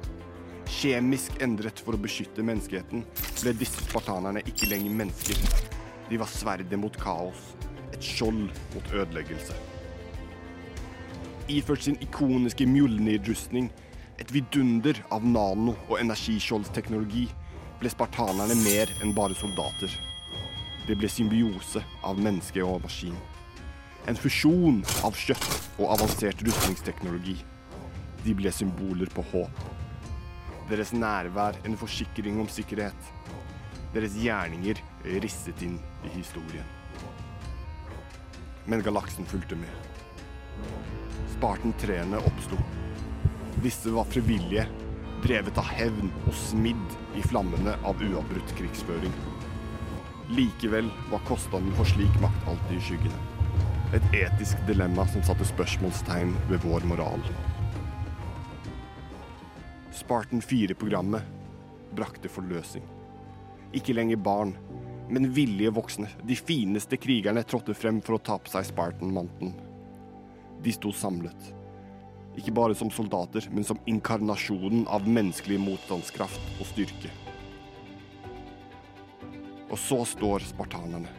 Kjemisk 0.70 1.42
endret 1.42 1.82
for 1.82 1.98
å 1.98 2.00
beskytte 2.00 2.44
menneskeheten 2.46 3.02
ble 3.42 3.56
disse 3.58 3.82
spartanerne 3.88 4.44
ikke 4.46 4.70
lenger 4.70 4.94
mennesker. 5.02 5.42
De 6.06 6.20
var 6.22 6.30
sverdet 6.30 6.78
mot 6.78 6.94
kaos, 7.02 7.42
et 8.00 8.06
skjold 8.08 8.48
mot 8.74 8.92
ødeleggelse. 8.96 9.54
Iført 11.50 11.84
sin 11.84 11.98
ikoniske 12.00 12.64
Mjolnir-rustning, 12.66 13.70
et 14.18 14.32
vidunder 14.32 15.02
av 15.10 15.24
nano- 15.24 15.76
og 15.88 16.00
energiskjoldsteknologi, 16.00 17.28
ble 17.80 17.92
spartanerne 17.92 18.56
mer 18.64 18.92
enn 19.02 19.12
bare 19.16 19.36
soldater. 19.36 19.92
Det 20.86 20.96
ble 20.96 21.08
symbiose 21.08 21.82
av 22.04 22.20
menneske 22.20 22.64
og 22.64 22.80
maskin. 22.84 23.16
En 24.08 24.16
fusjon 24.16 24.80
av 25.04 25.16
kjøtt 25.16 25.68
og 25.78 25.92
avansert 25.92 26.40
rustningsteknologi. 26.46 27.36
De 28.24 28.34
ble 28.36 28.52
symboler 28.52 29.12
på 29.12 29.24
håp. 29.32 29.62
Deres 30.70 30.92
nærvær 30.92 31.56
en 31.66 31.76
forsikring 31.76 32.40
om 32.40 32.48
sikkerhet. 32.48 33.14
Deres 33.92 34.16
gjerninger 34.16 34.80
risset 35.20 35.64
inn 35.66 35.80
i 36.04 36.12
historien. 36.16 36.79
Men 38.70 38.82
galaksen 38.82 39.26
fulgte 39.26 39.56
med. 39.58 39.68
Spartan-treene 41.36 42.20
oppsto. 42.22 42.58
Disse 43.64 43.90
var 43.90 44.06
frivillige, 44.06 44.62
drevet 45.24 45.58
av 45.58 45.66
hevn 45.74 46.12
og 46.22 46.36
smidd 46.38 46.94
i 47.18 47.24
flammene 47.26 47.74
av 47.82 47.98
uavbrutt 47.98 48.54
krigsføring. 48.54 49.16
Likevel 50.38 50.86
var 51.10 51.26
kostnaden 51.26 51.74
for 51.74 51.90
slik 51.90 52.14
makt 52.22 52.46
alltid 52.52 52.76
i 52.78 52.84
skyggene. 52.86 53.26
Et 53.98 54.06
etisk 54.20 54.62
dilemma 54.70 55.08
som 55.10 55.26
satte 55.26 55.50
spørsmålstegn 55.50 56.30
ved 56.52 56.62
vår 56.62 56.86
moral. 56.92 57.26
Spartan 59.98 60.46
4-programmet 60.46 61.26
brakte 61.98 62.30
forløsning. 62.30 62.86
Ikke 63.74 63.98
lenger 63.98 64.22
barn, 64.22 64.54
men 65.10 65.30
villige 65.34 65.72
voksne. 65.74 66.08
De 66.22 66.36
fineste 66.38 66.98
krigerne 67.00 67.42
trådte 67.46 67.74
frem 67.74 68.00
for 68.04 68.16
å 68.16 68.22
ta 68.22 68.38
på 68.38 68.52
seg 68.52 68.68
Spartan-manten. 68.70 69.52
De 70.62 70.74
sto 70.74 70.92
samlet. 70.94 71.50
Ikke 72.38 72.54
bare 72.54 72.76
som 72.78 72.92
soldater, 72.94 73.48
men 73.50 73.66
som 73.66 73.80
inkarnasjonen 73.90 74.86
av 74.88 75.08
menneskelig 75.08 75.58
motstandskraft 75.60 76.60
og 76.60 76.68
styrke. 76.70 77.10
Og 79.70 79.78
så 79.78 80.00
står 80.06 80.46
spartanerne. 80.50 81.10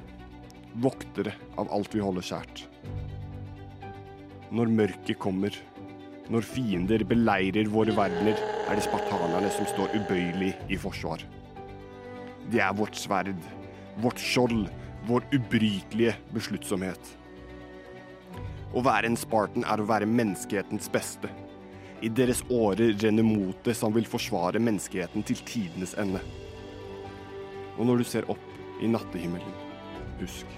Voktere 0.84 1.34
av 1.60 1.72
alt 1.76 1.92
vi 1.96 2.04
holder 2.04 2.26
kjært. 2.26 2.64
Når 4.52 4.72
mørket 4.72 5.20
kommer, 5.20 5.56
når 6.32 6.48
fiender 6.48 7.04
beleirer 7.08 7.68
våre 7.72 7.96
verdener, 7.96 8.40
er 8.68 8.78
det 8.80 8.86
spartanerne 8.88 9.52
som 9.52 9.68
står 9.68 9.96
ubøyelig 10.00 10.54
i 10.72 10.80
forsvar. 10.80 11.24
Det 12.52 12.60
er 12.64 12.76
vårt 12.76 13.00
sverd, 13.00 13.36
vårt 14.00 14.20
skjold, 14.20 14.70
vår 15.08 15.26
ubrytelige 15.34 16.16
besluttsomhet. 16.36 17.18
Å 18.72 18.84
være 18.86 19.10
en 19.12 19.20
Spartan 19.20 19.66
er 19.68 19.82
å 19.82 19.88
være 19.90 20.08
menneskehetens 20.08 20.88
beste. 20.92 21.32
I 22.02 22.10
deres 22.10 22.42
årer 22.50 22.96
renner 23.02 23.26
motet 23.26 23.78
som 23.78 23.94
vil 23.94 24.08
forsvare 24.10 24.62
menneskeheten 24.64 25.26
til 25.28 25.44
tidenes 25.46 25.94
ende. 26.00 26.22
Og 27.78 27.86
når 27.88 28.02
du 28.02 28.08
ser 28.08 28.30
opp 28.32 28.82
i 28.82 28.90
nattehimmelen, 28.90 29.58
husk, 30.22 30.58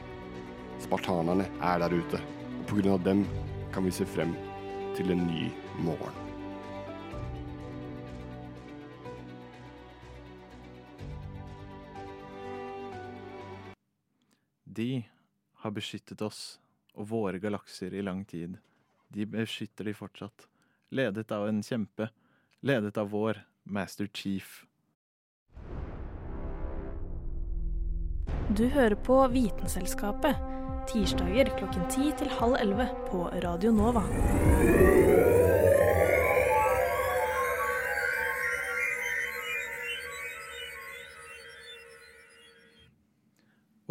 spartanerne 0.84 1.50
er 1.60 1.84
der 1.84 1.98
ute, 2.00 2.22
og 2.64 2.88
av 2.90 3.04
dem 3.06 3.26
kan 3.74 3.86
vi 3.86 3.92
se 3.94 4.08
frem 4.08 4.36
til 4.98 5.12
en 5.12 5.26
ny 5.28 5.50
morgen. 5.84 6.23
De 14.76 15.04
har 15.54 15.72
beskyttet 15.72 16.22
oss 16.26 16.58
og 16.98 17.06
våre 17.12 17.38
galakser 17.38 17.94
i 17.94 18.02
lang 18.02 18.24
tid. 18.26 18.56
De 19.14 19.26
beskytter 19.30 19.86
de 19.86 19.94
fortsatt. 19.94 20.48
Ledet 20.90 21.30
av 21.32 21.46
en 21.48 21.62
kjempe. 21.62 22.08
Ledet 22.66 22.98
av 22.98 23.12
vår 23.14 23.44
Master 23.64 24.10
Chief. 24.14 24.64
Du 28.50 28.66
hører 28.74 28.98
på 28.98 29.20
Vitenselskapet. 29.36 30.42
Tirsdager 30.90 31.54
klokken 31.58 31.86
ti 31.94 32.10
til 32.18 32.34
halv 32.42 32.58
11 32.64 32.90
på 33.12 33.28
Radio 33.46 33.76
Nova. 33.78 35.13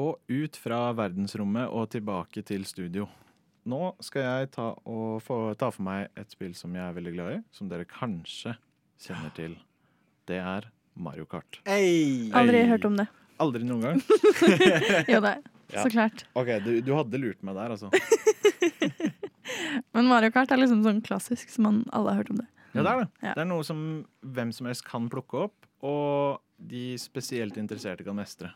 Og 0.03 0.19
ut 0.33 0.57
fra 0.59 0.79
verdensrommet 0.99 1.71
og 1.71 1.91
tilbake 1.95 2.43
til 2.47 2.65
studio. 2.67 3.07
Nå 3.69 3.93
skal 4.03 4.25
jeg 4.25 4.49
ta, 4.57 4.73
og 4.91 5.21
få, 5.23 5.37
ta 5.59 5.69
for 5.71 5.85
meg 5.87 6.09
et 6.19 6.33
spill 6.35 6.55
som 6.59 6.73
jeg 6.75 6.83
er 6.83 6.97
veldig 6.97 7.13
glad 7.15 7.35
i, 7.37 7.41
som 7.55 7.69
dere 7.71 7.87
kanskje 7.87 8.57
kjenner 9.05 9.31
til. 9.37 9.55
Det 10.27 10.41
er 10.43 10.67
Mario 10.99 11.29
Kart. 11.31 11.61
Aldri 11.69 12.65
hørt 12.67 12.89
om 12.89 12.99
det. 12.99 13.07
Aldri 13.43 13.63
noen 13.67 13.85
gang? 13.87 14.03
Jo, 15.13 15.21
det. 15.23 15.37
Ja. 15.73 15.85
Så 15.85 15.89
klart. 15.95 16.27
OK, 16.37 16.51
du, 16.67 16.73
du 16.85 16.91
hadde 16.97 17.21
lurt 17.23 17.41
meg 17.47 17.57
der, 17.57 17.73
altså. 17.77 17.89
Men 19.95 20.11
Mario 20.11 20.33
Kart 20.35 20.51
er 20.53 20.61
liksom 20.61 20.83
sånn 20.85 21.01
klassisk, 21.05 21.49
så 21.53 21.63
man 21.65 21.85
alle 21.95 22.13
har 22.13 22.25
hørt 22.25 22.35
om 22.35 22.43
det. 22.43 22.49
Ja, 22.73 22.83
det 22.83 22.91
er 22.91 23.01
det. 23.05 23.09
Ja. 23.23 23.37
Det 23.37 23.45
er 23.45 23.49
noe 23.53 23.65
som 23.67 23.81
hvem 24.35 24.53
som 24.57 24.69
helst 24.69 24.85
kan 24.89 25.07
plukke 25.13 25.47
opp, 25.47 25.71
og 25.87 26.43
de 26.59 26.93
spesielt 27.01 27.57
interesserte 27.61 28.05
kan 28.07 28.19
mestre. 28.19 28.51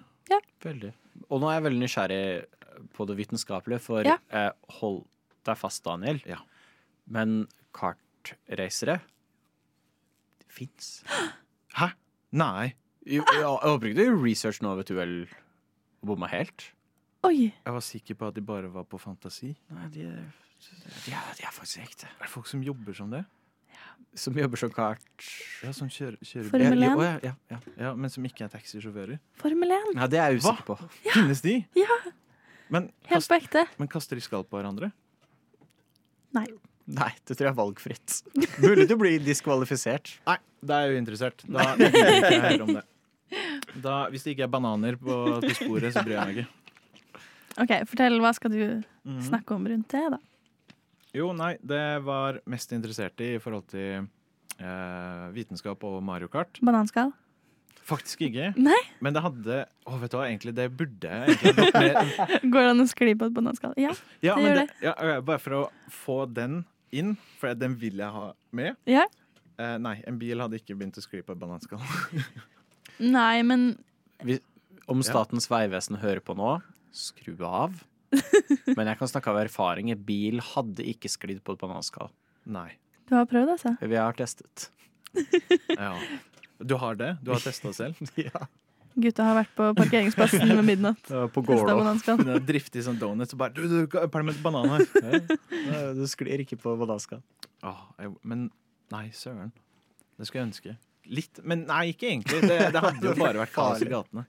Veldig. 0.67 0.93
Og 1.31 1.41
nå 1.43 1.49
er 1.51 1.59
jeg 1.59 1.65
veldig 1.69 1.83
nysgjerrig 1.85 2.21
på 2.97 3.07
det 3.09 3.17
vitenskapelige, 3.19 3.81
for 3.81 4.03
Ja. 4.05 4.17
eh, 4.31 4.51
hold 4.81 5.05
deg 5.47 5.57
fast, 5.61 5.85
Daniel. 5.87 6.21
Men 7.07 7.47
kartreisere 7.73 9.01
fins. 10.49 11.03
Hæ? 11.77 11.91
Nei. 12.33 12.75
Jeg, 13.07 13.23
jeg, 13.23 13.39
jeg 13.39 13.47
håper 13.63 13.87
ikke 13.93 14.07
du 14.09 14.17
research 14.25 14.61
nå, 14.65 14.73
vet 14.81 14.89
du 14.91 14.97
vel, 14.99 15.15
bomma 16.07 16.27
helt. 16.33 16.71
Oi. 17.27 17.53
Jeg 17.53 17.75
var 17.77 17.85
sikker 17.85 18.19
på 18.19 18.29
at 18.31 18.35
de 18.39 18.43
bare 18.47 18.71
var 18.73 18.85
på 18.91 18.99
fantasi. 19.03 19.53
Nei, 19.75 19.87
de, 19.95 20.07
de, 20.09 21.13
er, 21.15 21.31
de 21.39 21.47
er 21.47 21.55
faktisk 21.55 21.85
ekte. 21.85 22.11
Er 22.17 22.27
det 22.27 22.33
folk 22.33 22.47
som 22.51 22.63
jobber 22.67 22.97
som 22.99 23.11
det? 23.15 23.25
Som 24.17 24.33
jobber 24.41 24.57
som 24.57 24.71
kart... 24.73 25.03
Ja, 25.63 25.73
som 25.77 25.89
kjører, 25.93 26.17
kjører 26.25 26.47
Formel 26.49 26.85
1. 26.87 27.01
ja, 27.05 27.17
ja, 27.27 27.33
ja. 27.53 27.59
Ja, 27.77 27.91
Men 27.95 28.09
som 28.11 28.25
ikke 28.25 28.47
er 28.47 28.53
taxisjåfører? 28.55 29.19
Formel 29.37 29.75
1. 29.77 29.91
ja, 29.99 30.07
det 30.09 30.21
er 30.23 30.31
jeg 30.33 30.41
usikker 30.41 30.65
på. 30.71 30.77
Finnes 31.13 31.43
de? 31.45 31.57
Ja, 31.77 31.99
Men, 32.73 32.89
helt 33.11 33.19
kast, 33.21 33.29
på 33.29 33.37
ekte. 33.37 33.67
men 33.79 33.89
kaster 33.93 34.17
de 34.17 34.25
skall 34.25 34.45
på 34.49 34.57
hverandre? 34.57 34.89
Nei. 36.37 36.47
Nei, 36.87 37.11
det 37.27 37.35
tror 37.37 37.49
jeg 37.49 37.53
er 37.53 37.59
valgfritt. 37.61 38.17
Burde 38.63 38.87
du 38.89 38.97
bli 39.01 39.17
diskvalifisert. 39.23 40.15
Nei, 40.27 40.39
da 40.65 40.81
er 40.81 40.89
jeg 40.95 41.01
uinteressert. 41.03 41.45
Da 41.51 41.73
jeg 41.77 42.61
om 42.65 42.73
det. 42.77 42.85
Da, 43.83 43.97
hvis 44.13 44.23
det 44.25 44.37
ikke 44.37 44.47
er 44.47 44.53
bananer 44.53 44.97
på, 44.97 45.17
på 45.43 45.53
sporet, 45.59 45.93
så 45.93 46.05
bryr 46.07 46.17
jeg 46.17 46.29
meg 46.31 46.41
ikke. 46.41 46.53
OK, 47.65 47.73
fortell. 47.91 48.17
Hva 48.23 48.33
skal 48.37 48.53
du 48.55 48.61
Mhm. 49.07 49.21
snakke 49.23 49.55
om 49.55 49.67
rundt 49.71 49.89
det, 49.93 50.01
da? 50.17 50.19
Jo, 51.17 51.31
nei, 51.37 51.55
det 51.65 51.83
var 52.05 52.41
mest 52.51 52.73
interessert 52.77 53.21
i 53.25 53.35
i 53.37 53.41
forhold 53.43 53.65
til 53.73 54.03
eh, 54.61 55.27
vitenskap 55.37 55.83
og 55.89 56.03
Mario 56.05 56.29
Kart. 56.33 56.61
Bananskall. 56.65 57.15
Faktisk 57.87 58.25
ikke. 58.27 58.49
Nei. 58.59 58.79
Men 59.05 59.15
det 59.15 59.23
hadde 59.23 59.61
Å, 59.87 59.99
vet 60.03 60.11
du 60.11 60.17
hva, 60.19 60.25
egentlig, 60.27 60.53
det 60.59 60.65
burde 60.75 61.07
jeg 61.07 61.37
egentlig 61.37 61.69
med. 61.71 62.17
Går 62.53 62.65
det 62.67 62.71
an 62.73 62.83
å 62.83 62.89
skli 62.91 63.13
på 63.15 63.29
et 63.31 63.37
bananskall? 63.37 63.77
Ja, 63.79 63.93
Ja, 64.27 64.35
det 64.35 64.43
gjør 64.49 64.59
det, 64.59 64.65
det. 64.73 64.89
ja, 64.91 65.21
bare 65.29 65.43
for 65.45 65.59
å 65.61 65.63
få 65.95 66.17
den 66.35 66.65
inn, 66.97 67.15
for 67.39 67.55
den 67.55 67.77
vil 67.79 68.03
jeg 68.03 68.11
ha 68.17 68.27
med. 68.59 68.75
Ja. 68.91 69.07
Eh, 69.57 69.77
nei, 69.81 69.95
en 70.11 70.19
bil 70.21 70.43
hadde 70.43 70.59
ikke 70.59 70.75
begynt 70.77 70.99
å 70.99 71.05
skli 71.05 71.23
på 71.25 71.33
et 71.37 71.41
bananskall. 71.41 71.81
Nei, 72.99 73.43
men 73.47 73.69
Vi, 74.25 74.39
om 74.91 75.01
Ja. 75.05 75.11
Statens 75.13 75.47
vegvesen 75.51 75.99
hører 76.03 76.21
på 76.25 76.35
nå, 76.39 76.57
skru 76.97 77.37
av. 77.47 77.75
Men 78.77 78.91
jeg 78.91 78.99
kan 79.01 79.11
snakke 79.11 79.33
av 79.33 79.41
erfaring. 79.45 79.91
Bil 80.07 80.43
hadde 80.53 80.87
ikke 80.87 81.11
sklidd 81.13 81.43
på 81.47 81.57
et 81.57 81.63
bananskall. 81.63 82.13
Nei. 82.47 82.71
du 83.09 83.17
har 83.19 83.27
prøvd, 83.31 83.57
altså? 83.57 83.75
Vi 83.83 83.99
har 83.99 84.17
testet. 84.19 84.71
Ja. 85.77 85.95
Du 86.57 86.73
har 86.81 86.97
det? 86.97 87.19
Du 87.21 87.35
har 87.35 87.41
testa 87.41 87.73
selv? 87.77 87.99
ja. 88.21 88.47
Gutta 88.97 89.27
har 89.27 89.37
vært 89.37 89.51
på 89.53 89.67
parkeringsplassen 89.77 90.49
med 90.49 90.65
midnatt. 90.65 91.11
På 91.35 91.43
Testet 91.45 92.23
Driftig 92.49 92.85
sånn 92.87 92.97
donuts 92.97 93.37
og 93.37 93.43
bare 93.43 93.53
Du, 93.53 93.67
du, 93.69 93.97
par 94.09 94.25
med 94.25 94.39
banan 94.41 94.73
her. 94.73 94.87
Du 95.93 96.01
sklir 96.09 96.41
ikke 96.47 96.57
på 96.63 96.73
bananskall. 96.81 97.21
Men 98.25 98.49
nei, 98.95 99.11
søren. 99.13 99.53
Det 100.17 100.29
skulle 100.29 100.47
jeg 100.47 100.49
ønske. 100.49 100.77
Litt. 101.13 101.43
Men 101.45 101.67
nei, 101.69 101.91
ikke 101.93 102.09
egentlig. 102.09 102.41
Det, 102.49 102.57
det 102.73 102.83
hadde 102.83 103.05
jo 103.05 103.13
bare 103.21 103.45
vært 103.45 103.53
kaos 103.55 103.85
i 103.85 103.91
gatene. 103.91 104.25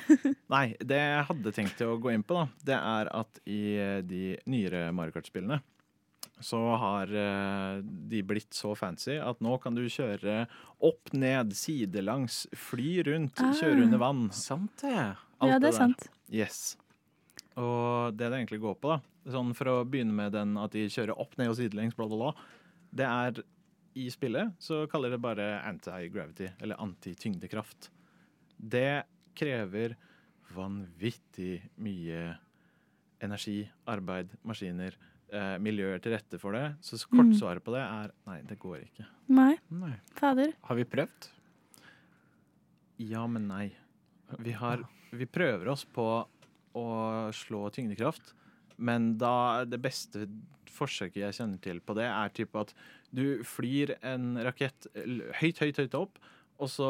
Nei, 0.54 0.76
det 0.80 0.98
jeg 1.00 1.26
hadde 1.28 1.52
tenkt 1.56 1.76
til 1.78 1.92
å 1.92 1.98
gå 2.02 2.12
inn 2.14 2.24
på, 2.26 2.34
da, 2.38 2.46
det 2.70 2.78
er 2.78 3.10
at 3.18 3.40
i 3.48 3.60
eh, 3.80 4.00
de 4.06 4.36
nyere 4.50 4.88
Mario 4.94 5.14
Kart-spillene 5.16 5.60
så 6.42 6.58
har 6.80 7.10
eh, 7.14 7.82
de 8.10 8.22
blitt 8.26 8.50
så 8.56 8.72
fancy 8.74 9.14
at 9.22 9.38
nå 9.44 9.52
kan 9.62 9.76
du 9.76 9.84
kjøre 9.86 10.46
opp, 10.82 11.12
ned, 11.14 11.52
sidelangs, 11.54 12.46
fly 12.58 12.96
rundt, 13.06 13.38
Ah. 13.38 13.52
kjøre 13.54 13.84
under 13.84 14.00
vann. 14.02 14.24
Sant 14.34 14.82
det. 14.82 14.96
Alt 15.38 15.52
Ja, 15.52 15.58
det 15.62 15.68
er 15.68 15.70
der. 15.70 15.76
sant. 15.78 16.08
Yes. 16.32 16.62
Og 17.54 18.16
det 18.16 18.30
det 18.32 18.40
egentlig 18.40 18.62
går 18.64 18.74
på, 18.82 18.96
da, 18.96 19.30
sånn 19.30 19.54
for 19.54 19.70
å 19.70 19.76
begynne 19.86 20.14
med 20.16 20.32
den 20.34 20.56
at 20.58 20.72
de 20.74 20.88
kjører 20.90 21.14
opp, 21.20 21.36
ned 21.38 21.52
og 21.52 21.58
sidelengs, 21.60 21.94
bla, 21.98 22.08
bla, 22.10 22.16
bla, 22.16 22.34
det 22.92 23.06
er 23.06 23.42
i 24.02 24.06
spillet 24.10 24.54
så 24.58 24.86
kaller 24.90 25.12
det 25.14 25.20
bare 25.20 25.46
anti-gravity, 25.68 26.48
eller 26.64 26.80
anti-tyngdekraft. 26.80 27.90
Det 28.56 29.02
krever 29.34 29.96
vanvittig 30.54 31.62
mye 31.80 32.36
energi, 33.22 33.62
arbeid, 33.88 34.32
maskiner, 34.44 34.96
eh, 35.32 35.56
miljøer 35.62 36.00
til 36.02 36.12
rette 36.16 36.38
for 36.42 36.52
det. 36.52 36.74
Så 36.82 36.98
Mm. 37.06 37.16
kortsvaret 37.18 37.62
på 37.64 37.72
det 37.72 37.82
er 37.82 38.10
nei, 38.26 38.40
det 38.42 38.58
går 38.58 38.80
ikke. 38.82 39.06
Nei, 39.28 39.56
Nei. 39.70 39.94
fader. 40.14 40.52
Har 40.64 40.76
vi 40.76 40.84
prøvd? 40.84 41.28
Ja, 42.98 43.26
men 43.26 43.48
nei. 43.48 43.72
Vi, 44.38 44.52
har, 44.52 44.82
vi 45.12 45.26
prøver 45.26 45.68
oss 45.72 45.84
på 45.84 46.06
å 46.74 46.86
slå 47.36 47.66
tyngdekraft, 47.74 48.32
men 48.78 49.16
da 49.18 49.64
det 49.68 49.80
beste 49.84 50.26
forsøket 50.72 51.20
jeg 51.20 51.36
kjenner 51.36 51.60
til 51.60 51.80
på 51.84 51.94
det, 51.98 52.06
er 52.08 52.28
typ 52.32 52.54
at 52.56 52.72
du 53.12 53.42
flyr 53.44 53.96
en 54.02 54.36
rakett 54.40 54.86
høyt, 54.96 55.58
høyt, 55.60 55.76
høyt 55.82 55.94
opp, 55.98 56.18
og 56.62 56.70
så 56.70 56.88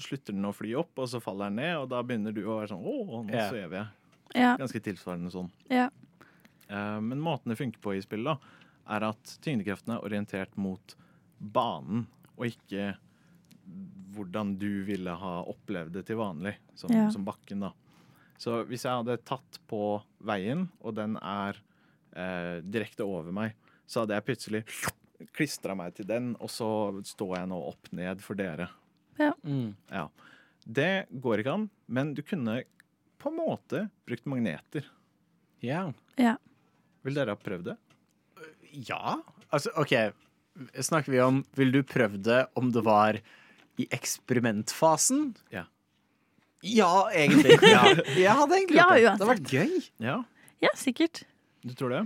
slutter 0.00 0.36
den 0.36 0.44
å 0.48 0.52
fly 0.54 0.74
opp, 0.80 0.92
og 1.00 1.08
så 1.10 1.20
faller 1.24 1.48
den 1.50 1.60
ned, 1.62 1.76
og 1.80 1.88
da 1.92 2.02
begynner 2.06 2.34
du 2.36 2.42
å 2.44 2.58
være 2.60 2.70
sånn 2.74 2.84
Å, 2.84 2.96
nå 3.24 3.32
yeah. 3.32 3.48
svever 3.52 3.78
jeg. 3.80 3.88
Ja. 4.36 4.52
Ganske 4.60 4.82
tilsvarende 4.84 5.32
sånn. 5.32 5.48
Ja. 5.72 5.88
Eh, 6.68 7.00
Men 7.00 7.22
måten 7.24 7.52
det 7.52 7.58
funker 7.60 7.80
på 7.82 7.94
i 7.96 8.02
spillet, 8.04 8.28
da, 8.36 8.62
er 8.96 9.08
at 9.08 9.36
tyngdekraften 9.42 9.96
er 9.96 10.04
orientert 10.06 10.54
mot 10.60 10.96
banen, 11.38 12.04
og 12.36 12.46
ikke 12.50 12.92
hvordan 14.14 14.54
du 14.60 14.84
ville 14.86 15.10
ha 15.18 15.34
opplevd 15.50 15.96
det 15.98 16.04
til 16.10 16.20
vanlig, 16.20 16.54
som, 16.78 16.92
Ja. 16.94 17.08
som 17.10 17.24
bakken, 17.26 17.64
da. 17.66 17.72
Så 18.38 18.60
hvis 18.68 18.84
jeg 18.84 18.92
hadde 18.92 19.16
tatt 19.24 19.58
på 19.68 20.02
veien, 20.20 20.68
og 20.84 20.94
den 20.98 21.16
er 21.22 21.56
eh, 22.16 22.60
direkte 22.62 23.04
over 23.04 23.32
meg, 23.32 23.54
så 23.86 24.02
hadde 24.04 24.14
jeg 24.18 24.26
plutselig 24.28 24.62
klistra 25.36 25.74
meg 25.76 25.94
til 25.96 26.06
den, 26.08 26.34
og 26.40 26.50
så 26.52 26.68
står 27.04 27.36
jeg 27.38 27.48
nå 27.48 27.58
opp 27.70 27.90
ned 27.96 28.20
for 28.24 28.36
dere. 28.38 28.68
Ja. 29.18 29.32
Mm. 29.44 29.74
Ja. 29.90 30.08
Det 30.66 31.06
går 31.22 31.40
ikke 31.42 31.54
an, 31.54 31.68
men 31.86 32.14
du 32.16 32.22
kunne 32.26 32.62
på 33.22 33.30
en 33.30 33.36
måte 33.38 33.84
brukt 34.06 34.26
magneter. 34.28 34.84
Ja. 35.64 35.86
Ja. 36.20 36.36
Vil 37.06 37.14
dere 37.16 37.34
ha 37.36 37.40
prøvd 37.40 37.70
det? 37.70 37.76
Ja. 38.88 39.16
Altså, 39.54 39.70
OK. 39.78 39.94
Snakker 40.80 41.12
vi 41.12 41.20
om 41.20 41.42
Vil 41.56 41.70
du 41.72 41.82
prøvd 41.84 42.22
det 42.26 42.42
om 42.56 42.70
det 42.72 42.82
var 42.84 43.18
i 43.78 43.86
eksperimentfasen? 43.92 45.34
Ja. 45.52 45.66
Ja, 46.62 47.08
egentlig. 47.12 47.58
Ja. 47.62 47.82
Jeg 48.16 48.32
hadde 48.32 48.56
egentlig 48.58 48.78
Ja, 48.80 48.86
gjort 48.88 48.96
det. 48.96 49.02
Det 49.02 49.10
hadde 49.12 49.28
vært 49.32 49.52
gøy. 49.52 49.74
Ja, 50.02 50.16
ja, 50.64 50.70
sikkert. 50.80 51.22
du 51.62 51.74
tror 51.76 51.92
det? 51.92 52.04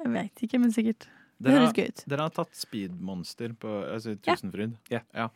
Jeg 0.00 0.12
vet 0.12 0.42
ikke, 0.44 0.58
men 0.60 0.72
sikkert. 0.72 1.06
Det 1.40 1.48
Dere 1.48 1.56
høres 1.56 1.70
har, 1.72 1.76
gøy 1.80 1.88
ut. 1.88 2.02
dere 2.12 2.24
har 2.26 2.32
tatt 2.36 2.56
Speedmonster 2.60 3.54
på 3.56 3.70
altså, 3.88 4.14
Ja. 4.92 5.00
Ja. 5.16 5.28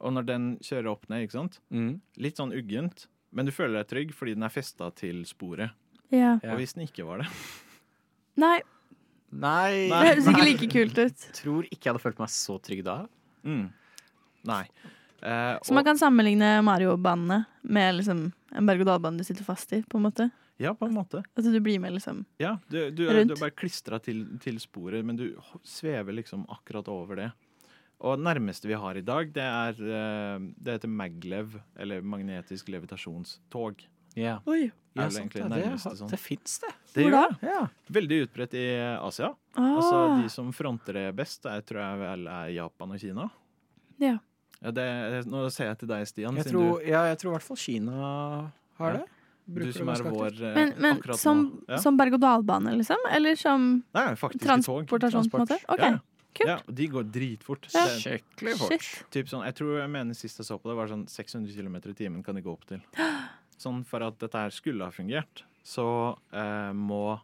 Og 0.00 0.12
når 0.16 0.26
den 0.28 0.44
kjører 0.64 0.88
opp 0.92 1.08
ned, 1.12 1.26
ikke 1.26 1.36
sant? 1.36 1.58
Mm. 1.70 2.00
Litt 2.16 2.38
sånn 2.40 2.54
uggent, 2.56 3.06
men 3.36 3.46
du 3.46 3.52
føler 3.52 3.82
deg 3.82 3.88
trygg 3.92 4.14
fordi 4.16 4.34
den 4.38 4.46
er 4.46 4.52
festa 4.54 4.88
til 4.96 5.22
sporet. 5.28 5.74
Ja. 6.10 6.38
Ja. 6.42 6.54
Og 6.54 6.58
hvis 6.62 6.72
den 6.74 6.86
ikke 6.88 7.04
var 7.06 7.20
det 7.22 7.28
Nei, 8.40 8.56
Nei. 9.30 9.88
det 9.90 10.00
høres 10.08 10.28
ikke 10.32 10.46
like 10.48 10.68
kult 10.72 10.98
ut. 10.98 11.26
Tror 11.38 11.66
ikke 11.68 11.84
jeg 11.86 11.92
hadde 11.92 12.02
følt 12.02 12.18
meg 12.22 12.32
så 12.34 12.56
trygg 12.64 12.82
da. 12.86 12.96
mm. 13.46 13.68
Nei. 14.48 14.62
Eh, 15.20 15.58
Så 15.62 15.74
man 15.76 15.84
kan 15.84 15.98
sammenligne 16.00 16.62
Mario-banene 16.64 17.42
med 17.68 17.98
liksom 17.98 18.22
en 18.56 18.66
berg-og-dal-bane 18.70 19.20
du 19.20 19.24
sitter 19.28 19.44
fast 19.44 19.74
i, 19.76 19.82
på 19.84 19.98
en 20.00 20.06
måte. 20.08 20.30
Ja, 20.60 20.72
på 20.76 20.88
en 20.88 20.94
måte. 20.96 21.20
At 21.36 21.44
du 21.44 21.60
blir 21.60 21.78
med, 21.80 21.92
liksom. 21.92 22.24
Ja, 22.40 22.54
du, 22.72 22.78
du, 22.90 23.04
er, 23.06 23.20
Rundt. 23.20 23.30
du 23.30 23.36
er 23.36 23.42
bare 23.44 23.54
klistra 23.56 24.00
til, 24.02 24.24
til 24.42 24.56
sporet, 24.60 25.04
men 25.04 25.16
du 25.20 25.26
svever 25.64 26.16
liksom 26.16 26.46
akkurat 26.52 26.88
over 26.92 27.20
det. 27.20 27.28
Og 28.00 28.16
det 28.16 28.24
nærmeste 28.24 28.68
vi 28.70 28.76
har 28.80 28.96
i 28.96 29.02
dag, 29.04 29.32
det 29.36 29.44
er 29.44 29.80
eh, 29.84 30.44
Det 30.56 30.78
heter 30.78 30.88
maglev, 30.88 31.58
eller 31.76 32.00
magnetisk 32.00 32.68
levitasjonstog. 32.72 33.82
Ja. 34.16 34.38
Oi. 34.48 34.70
Ja, 34.96 35.04
vel 35.04 35.12
sant 35.14 35.20
egentlig 35.20 35.42
det. 35.44 35.50
det 35.50 35.58
Det, 35.60 35.66
nærmeste 35.68 35.92
sånn. 36.00 36.08
det 36.10 36.18
fins, 36.18 36.54
det. 36.64 36.70
Det 36.96 37.04
Hvor 37.04 37.12
da? 37.14 37.26
Ja. 37.46 37.60
Veldig 37.94 38.16
utbredt 38.26 38.56
i 38.58 38.64
Asia. 38.98 39.28
Ah. 39.54 39.68
Altså 39.76 40.00
De 40.22 40.32
som 40.32 40.48
fronter 40.56 40.96
det 40.98 41.04
best, 41.20 41.44
er, 41.46 41.60
tror 41.62 41.78
jeg 41.84 42.00
vel 42.00 42.26
er 42.26 42.48
Japan 42.56 42.96
og 42.96 42.98
Kina. 43.04 43.28
Ja. 44.02 44.16
Ja, 44.60 44.70
det, 44.76 44.88
nå 45.30 45.44
ser 45.54 45.70
jeg 45.70 45.78
til 45.84 45.88
deg, 45.92 46.08
Stian. 46.10 46.36
Jeg 46.36 46.50
tror, 46.50 46.66
tror, 46.80 46.82
ja, 46.88 47.04
jeg 47.12 47.20
tror 47.22 47.30
i 47.30 47.34
hvert 47.38 47.46
fall 47.46 47.56
Kina 47.62 47.94
har 48.80 48.92
Ja. 48.92 48.98
det. 48.98 49.06
du, 49.46 49.54
Bruker 49.54 49.72
du 49.72 49.78
som 49.78 49.88
er 49.88 50.02
vår 50.04 50.42
eh, 50.42 50.54
Men, 50.54 50.74
men 50.78 50.96
akkurat 50.98 51.18
som, 51.18 51.38
nå. 51.46 51.64
Ja. 51.68 51.78
som 51.82 51.96
berg-og-dal-bane, 51.96 52.74
liksom? 52.80 53.06
Eller 53.14 53.34
som 53.40 53.84
Nei, 53.94 54.08
faktisk 54.20 54.42
tog. 54.42 54.48
transportasjon, 54.50 55.30
på 55.30 55.38
en 55.38 55.46
måte? 55.46 55.58
OK, 55.68 55.78
Ja, 55.80 55.90
ja. 55.94 55.98
Kult. 56.36 56.48
Ja, 56.48 56.58
de 56.66 56.86
går 56.92 57.08
dritfort. 57.12 57.68
Ja. 57.74 57.86
Skikkelig 58.00 58.56
fort. 58.60 58.76
Shit. 58.84 59.06
Typ 59.14 59.30
sånn, 59.32 59.44
jeg 59.48 59.56
tror 59.58 59.78
jeg 59.80 59.90
mener 59.92 60.18
sist 60.18 60.40
jeg 60.40 60.48
så 60.48 60.58
på 60.60 60.70
det, 60.70 60.76
var 60.78 60.90
sånn 60.92 61.06
600 61.10 61.54
km 61.56 61.76
i 61.90 61.96
timen 61.98 62.22
kan 62.26 62.38
de 62.38 62.44
gå 62.46 62.52
opp 62.54 62.66
til. 62.70 62.82
Sånn 63.60 63.82
for 63.84 64.00
at 64.00 64.14
dette 64.22 64.40
her 64.40 64.54
skulle 64.56 64.86
ha 64.88 64.94
fungert, 64.94 65.42
så 65.68 65.84
eh, 66.32 66.70
må 66.72 67.18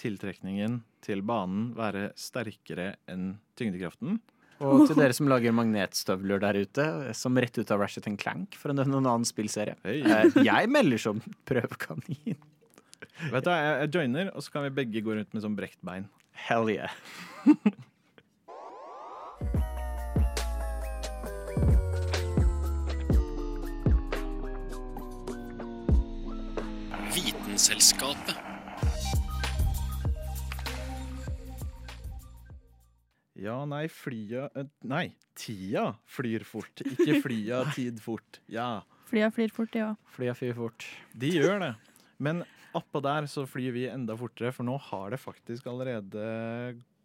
tiltrekningen 0.00 0.78
til 1.04 1.20
banen 1.26 1.74
være 1.76 2.14
sterkere 2.16 2.94
enn 3.12 3.34
tyngdekraften. 3.60 4.22
Og 4.64 4.86
til 4.88 4.96
dere 4.96 5.12
som 5.12 5.28
lager 5.28 5.52
magnetstøvler 5.52 6.40
der 6.40 6.56
ute, 6.64 6.86
som 7.18 7.36
rett 7.36 7.58
ut 7.58 7.70
av 7.74 7.82
Ratchet 7.82 8.06
Clank, 8.22 8.56
for 8.56 8.72
å 8.72 8.76
nevne 8.78 9.02
en 9.02 9.10
annen 9.10 9.28
spillserie. 9.28 9.76
Hei. 9.84 9.98
Eh, 10.00 10.40
Jeg 10.46 10.70
melder 10.72 11.02
som 11.02 11.20
prøvekanin. 11.44 12.38
Vet 13.28 13.44
du, 13.44 13.50
hva, 13.50 13.58
jeg 13.84 13.92
joiner, 13.98 14.30
og 14.32 14.42
så 14.46 14.54
kan 14.54 14.64
vi 14.64 14.72
begge 14.80 15.02
gå 15.04 15.12
rundt 15.18 15.34
med 15.36 15.44
sånn 15.44 15.58
brekt 15.58 15.82
bein. 15.84 16.08
Hell 16.46 16.70
yeah. 16.72 16.94
Vitenselskapet. 27.54 28.34
Ja, 33.38 33.60
nei, 33.70 33.84
flya 33.86 34.48
eh, 34.58 34.66
Nei, 34.90 35.04
tida 35.38 35.84
flyr 36.10 36.42
fort. 36.48 36.82
Ikke 36.82 37.20
flya 37.22 37.60
tid 37.76 38.00
fort. 38.02 38.40
Ja, 38.50 38.82
Flya 39.06 39.28
flyr 39.30 39.54
fort, 39.54 39.78
ja. 39.78 39.92
Flya 40.16 40.34
flyr 40.34 40.56
fort. 40.58 40.88
de 41.14 41.30
gjør 41.36 41.62
det. 41.62 41.68
Men 42.18 42.42
oppå 42.74 42.98
der 43.06 43.28
så 43.30 43.44
flyr 43.46 43.70
vi 43.76 43.84
enda 43.86 44.16
fortere, 44.18 44.50
for 44.56 44.66
nå 44.66 44.74
har 44.88 45.14
det 45.14 45.20
faktisk 45.22 45.68
allerede 45.70 46.26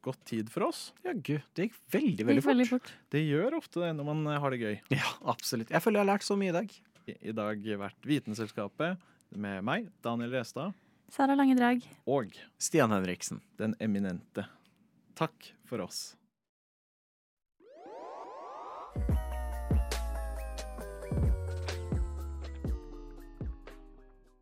gått 0.01 0.23
tid 0.31 0.49
for 0.49 0.71
oss. 0.71 0.87
Ja, 1.05 1.13
gud. 1.13 1.45
Det 1.53 1.67
gikk 1.67 1.77
veldig, 1.93 2.25
veldig 2.25 2.41
gikk 2.41 2.49
veldig 2.49 2.67
fort. 2.71 2.89
fort. 2.89 3.05
Det 3.13 3.21
gjør 3.21 3.59
ofte 3.59 3.85
det 3.85 3.93
når 3.99 4.09
man 4.09 4.25
eh, 4.33 4.41
har 4.41 4.57
det 4.57 4.63
gøy. 4.65 4.81
Ja, 4.97 5.13
absolutt. 5.29 5.69
Jeg 5.77 5.85
føler 5.85 6.01
jeg 6.01 6.07
har 6.07 6.11
lært 6.15 6.25
så 6.25 6.39
mye 6.41 6.55
i 6.55 6.57
dag. 6.57 6.75
I, 7.05 7.19
i 7.29 7.37
dag 7.37 7.71
vært 7.85 8.09
Vitenselskapet 8.15 9.05
med 9.29 9.63
meg, 9.63 9.89
Daniel 10.01 10.31
Restad, 10.31 10.73
Sara 11.09 11.35
Langedrag. 11.35 11.81
Og 12.05 12.35
Stian 12.61 12.91
Henriksen. 12.91 13.41
den 13.57 13.75
eminente. 13.79 14.45
Takk 15.17 15.53
for 15.65 15.81
oss. 15.81 16.15